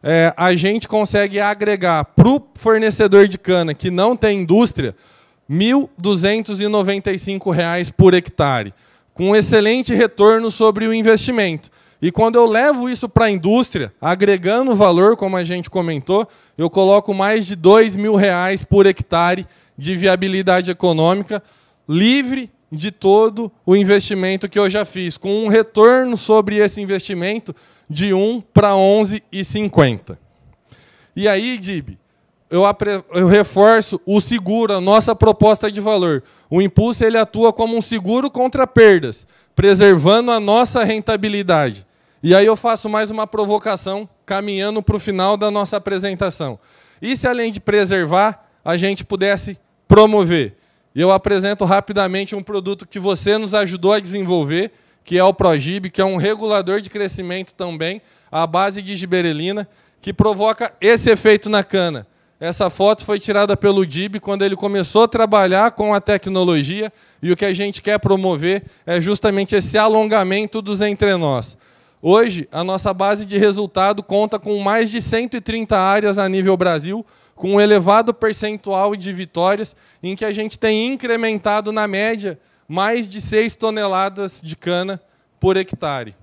é, 0.00 0.32
a 0.36 0.54
gente 0.54 0.86
consegue 0.86 1.40
agregar 1.40 2.04
para 2.04 2.28
o 2.28 2.40
fornecedor 2.54 3.26
de 3.26 3.36
cana 3.36 3.74
que 3.74 3.90
não 3.90 4.16
tem 4.16 4.42
indústria 4.42 4.94
R$ 5.48 5.56
1.295 5.56 7.92
por 7.96 8.14
hectare, 8.14 8.72
com 9.12 9.30
um 9.30 9.36
excelente 9.36 9.92
retorno 9.92 10.52
sobre 10.52 10.86
o 10.86 10.94
investimento. 10.94 11.68
E 12.02 12.10
quando 12.10 12.36
eu 12.36 12.46
levo 12.46 12.88
isso 12.88 13.08
para 13.08 13.26
a 13.26 13.30
indústria, 13.30 13.92
agregando 14.00 14.74
valor, 14.74 15.16
como 15.16 15.36
a 15.36 15.44
gente 15.44 15.68
comentou, 15.68 16.26
eu 16.56 16.70
coloco 16.70 17.12
mais 17.12 17.46
de 17.46 17.54
R$ 17.54 17.98
mil 17.98 18.14
reais 18.14 18.64
por 18.64 18.86
hectare 18.86 19.46
de 19.76 19.96
viabilidade 19.96 20.70
econômica, 20.70 21.42
livre 21.88 22.50
de 22.72 22.90
todo 22.90 23.50
o 23.66 23.76
investimento 23.76 24.48
que 24.48 24.58
eu 24.58 24.70
já 24.70 24.84
fiz, 24.84 25.16
com 25.18 25.44
um 25.44 25.48
retorno 25.48 26.16
sobre 26.16 26.56
esse 26.56 26.80
investimento 26.80 27.54
de 27.88 28.14
1 28.14 28.40
para 28.54 28.70
11,50. 28.70 30.16
E 31.14 31.26
aí, 31.26 31.58
Dib, 31.58 31.98
eu, 32.48 32.62
eu, 33.12 33.26
reforço 33.26 34.00
o 34.06 34.20
seguro, 34.20 34.72
a 34.72 34.80
nossa 34.80 35.14
proposta 35.14 35.70
de 35.70 35.80
valor. 35.80 36.22
O 36.48 36.62
impulso 36.62 37.04
ele 37.04 37.18
atua 37.18 37.52
como 37.52 37.76
um 37.76 37.82
seguro 37.82 38.30
contra 38.30 38.66
perdas, 38.66 39.26
preservando 39.54 40.30
a 40.30 40.40
nossa 40.40 40.82
rentabilidade. 40.82 41.86
E 42.22 42.34
aí 42.34 42.44
eu 42.44 42.54
faço 42.54 42.86
mais 42.86 43.10
uma 43.10 43.26
provocação, 43.26 44.06
caminhando 44.26 44.82
para 44.82 44.94
o 44.94 45.00
final 45.00 45.38
da 45.38 45.50
nossa 45.50 45.78
apresentação. 45.78 46.58
E 47.00 47.16
se 47.16 47.26
além 47.26 47.50
de 47.50 47.58
preservar, 47.58 48.46
a 48.62 48.76
gente 48.76 49.06
pudesse 49.06 49.56
promover? 49.88 50.54
Eu 50.94 51.10
apresento 51.10 51.64
rapidamente 51.64 52.36
um 52.36 52.42
produto 52.42 52.86
que 52.86 52.98
você 52.98 53.38
nos 53.38 53.54
ajudou 53.54 53.94
a 53.94 54.00
desenvolver, 54.00 54.70
que 55.02 55.16
é 55.16 55.24
o 55.24 55.32
Progib, 55.32 55.88
que 55.88 56.02
é 56.02 56.04
um 56.04 56.18
regulador 56.18 56.82
de 56.82 56.90
crescimento 56.90 57.54
também, 57.54 58.02
à 58.30 58.46
base 58.46 58.82
de 58.82 58.96
giberelina, 58.98 59.66
que 60.02 60.12
provoca 60.12 60.74
esse 60.78 61.08
efeito 61.08 61.48
na 61.48 61.64
cana. 61.64 62.06
Essa 62.38 62.68
foto 62.68 63.02
foi 63.02 63.18
tirada 63.18 63.56
pelo 63.56 63.86
DIB 63.86 64.20
quando 64.20 64.42
ele 64.42 64.56
começou 64.56 65.04
a 65.04 65.08
trabalhar 65.08 65.70
com 65.70 65.94
a 65.94 66.00
tecnologia 66.02 66.92
e 67.22 67.32
o 67.32 67.36
que 67.36 67.46
a 67.46 67.54
gente 67.54 67.80
quer 67.80 67.98
promover 67.98 68.64
é 68.86 69.00
justamente 69.00 69.54
esse 69.54 69.78
alongamento 69.78 70.60
dos 70.60 70.82
entre 70.82 71.16
nós. 71.16 71.56
Hoje, 72.02 72.48
a 72.50 72.64
nossa 72.64 72.94
base 72.94 73.26
de 73.26 73.36
resultado 73.36 74.02
conta 74.02 74.38
com 74.38 74.58
mais 74.60 74.90
de 74.90 75.02
130 75.02 75.78
áreas 75.78 76.16
a 76.16 76.26
nível 76.28 76.56
Brasil, 76.56 77.04
com 77.34 77.54
um 77.54 77.60
elevado 77.60 78.14
percentual 78.14 78.96
de 78.96 79.12
vitórias, 79.12 79.76
em 80.02 80.16
que 80.16 80.24
a 80.24 80.32
gente 80.32 80.58
tem 80.58 80.86
incrementado, 80.86 81.72
na 81.72 81.86
média, 81.86 82.38
mais 82.66 83.06
de 83.06 83.20
6 83.20 83.54
toneladas 83.54 84.40
de 84.42 84.56
cana 84.56 85.00
por 85.38 85.58
hectare. 85.58 86.14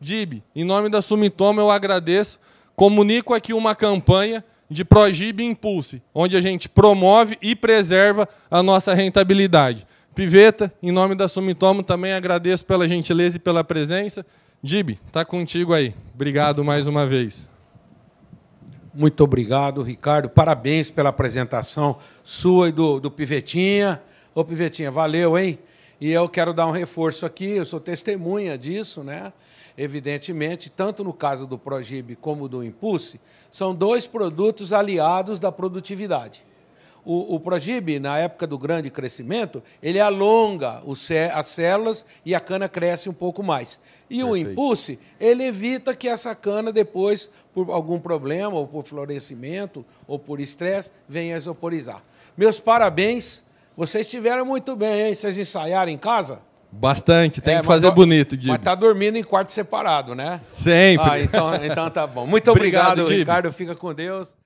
Dib, 0.00 0.42
em 0.54 0.62
nome 0.62 0.88
da 0.88 1.02
Sumitomo, 1.02 1.60
eu 1.60 1.70
agradeço. 1.70 2.38
Comunico 2.76 3.34
aqui 3.34 3.52
uma 3.52 3.74
campanha 3.74 4.44
de 4.70 4.84
Progib 4.84 5.40
Impulse, 5.40 6.00
onde 6.14 6.36
a 6.36 6.40
gente 6.40 6.68
promove 6.68 7.38
e 7.42 7.56
preserva 7.56 8.28
a 8.50 8.62
nossa 8.62 8.94
rentabilidade. 8.94 9.86
Piveta, 10.14 10.72
em 10.80 10.92
nome 10.92 11.16
da 11.16 11.26
Sumitomo, 11.26 11.82
também 11.82 12.12
agradeço 12.12 12.64
pela 12.64 12.86
gentileza 12.86 13.36
e 13.36 13.40
pela 13.40 13.64
presença. 13.64 14.24
Dib, 14.64 14.98
está 15.06 15.26
contigo 15.26 15.74
aí. 15.74 15.94
Obrigado 16.14 16.64
mais 16.64 16.88
uma 16.88 17.06
vez. 17.06 17.46
Muito 18.94 19.22
obrigado, 19.22 19.82
Ricardo. 19.82 20.30
Parabéns 20.30 20.90
pela 20.90 21.10
apresentação 21.10 21.98
sua 22.22 22.70
e 22.70 22.72
do, 22.72 22.98
do 22.98 23.10
Pivetinha. 23.10 24.00
Ô, 24.34 24.42
Pivetinha, 24.42 24.90
valeu, 24.90 25.36
hein? 25.36 25.58
E 26.00 26.10
eu 26.10 26.26
quero 26.30 26.54
dar 26.54 26.66
um 26.66 26.70
reforço 26.70 27.26
aqui, 27.26 27.44
eu 27.44 27.66
sou 27.66 27.78
testemunha 27.78 28.56
disso, 28.56 29.04
né? 29.04 29.34
Evidentemente, 29.76 30.70
tanto 30.70 31.04
no 31.04 31.12
caso 31.12 31.46
do 31.46 31.58
Progib 31.58 32.16
como 32.16 32.48
do 32.48 32.64
Impulse, 32.64 33.20
são 33.50 33.74
dois 33.74 34.06
produtos 34.06 34.72
aliados 34.72 35.38
da 35.38 35.52
produtividade. 35.52 36.42
O, 37.04 37.34
o 37.34 37.40
Progib, 37.40 37.98
na 37.98 38.18
época 38.18 38.46
do 38.46 38.56
grande 38.56 38.88
crescimento, 38.88 39.62
ele 39.82 40.00
alonga 40.00 40.82
as 41.34 41.48
células 41.48 42.06
e 42.24 42.34
a 42.34 42.40
cana 42.40 42.66
cresce 42.66 43.10
um 43.10 43.12
pouco 43.12 43.42
mais. 43.42 43.78
E 44.10 44.22
Perfeito. 44.22 44.30
o 44.30 44.36
Impulse, 44.36 44.98
ele 45.18 45.44
evita 45.44 45.94
que 45.94 46.08
essa 46.08 46.34
cana 46.34 46.72
depois, 46.72 47.30
por 47.54 47.70
algum 47.70 47.98
problema, 47.98 48.56
ou 48.56 48.66
por 48.66 48.84
florescimento, 48.84 49.84
ou 50.06 50.18
por 50.18 50.40
estresse, 50.40 50.90
venha 51.08 51.34
a 51.34 51.38
isoporizar. 51.38 52.02
Meus 52.36 52.60
parabéns 52.60 53.44
vocês 53.76 54.06
estiveram 54.06 54.44
muito 54.44 54.76
bem, 54.76 55.08
hein? 55.08 55.14
Vocês 55.14 55.36
ensaiaram 55.36 55.90
em 55.90 55.98
casa? 55.98 56.40
Bastante, 56.70 57.40
tem 57.40 57.56
é, 57.56 57.60
que 57.60 57.66
fazer 57.66 57.90
bonito, 57.90 58.36
Dib. 58.36 58.50
Mas 58.50 58.60
tá 58.60 58.74
dormindo 58.74 59.16
em 59.16 59.22
quarto 59.22 59.50
separado, 59.50 60.14
né? 60.14 60.40
Sempre. 60.44 61.08
Ah, 61.08 61.20
então, 61.20 61.54
então 61.56 61.90
tá 61.90 62.06
bom. 62.06 62.26
Muito 62.26 62.50
obrigado, 62.50 63.00
obrigado 63.00 63.18
Ricardo. 63.18 63.52
Fica 63.52 63.74
com 63.74 63.92
Deus. 63.92 64.36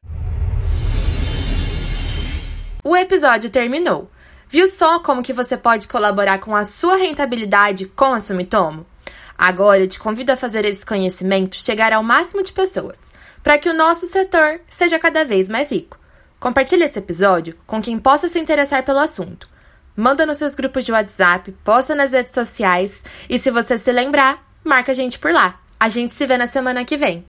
O 2.82 2.96
episódio 2.96 3.50
terminou. 3.50 4.10
Viu 4.48 4.66
só 4.66 4.98
como 5.00 5.22
que 5.22 5.32
você 5.32 5.58
pode 5.58 5.86
colaborar 5.88 6.38
com 6.38 6.56
a 6.56 6.64
sua 6.64 6.96
rentabilidade 6.96 7.84
com 7.84 8.14
a 8.14 8.20
Sumitomo? 8.20 8.86
Agora 9.38 9.78
eu 9.78 9.86
te 9.86 10.00
convido 10.00 10.32
a 10.32 10.36
fazer 10.36 10.64
esse 10.64 10.84
conhecimento 10.84 11.54
chegar 11.54 11.92
ao 11.92 12.02
máximo 12.02 12.42
de 12.42 12.52
pessoas, 12.52 12.98
para 13.40 13.56
que 13.56 13.68
o 13.68 13.74
nosso 13.74 14.08
setor 14.08 14.60
seja 14.68 14.98
cada 14.98 15.24
vez 15.24 15.48
mais 15.48 15.70
rico. 15.70 15.96
Compartilhe 16.40 16.82
esse 16.82 16.98
episódio 16.98 17.56
com 17.64 17.80
quem 17.80 18.00
possa 18.00 18.28
se 18.28 18.38
interessar 18.38 18.84
pelo 18.84 18.98
assunto. 18.98 19.48
manda 19.96 20.24
nos 20.24 20.38
seus 20.38 20.54
grupos 20.54 20.84
de 20.84 20.92
WhatsApp, 20.92 21.50
posta 21.64 21.92
nas 21.94 22.12
redes 22.12 22.32
sociais 22.32 23.02
e 23.28 23.36
se 23.38 23.50
você 23.50 23.76
se 23.78 23.90
lembrar, 23.90 24.44
marca 24.62 24.92
a 24.92 24.94
gente 24.94 25.18
por 25.18 25.32
lá. 25.32 25.60
A 25.78 25.88
gente 25.88 26.14
se 26.14 26.26
vê 26.26 26.36
na 26.36 26.46
semana 26.46 26.84
que 26.84 26.96
vem. 26.96 27.26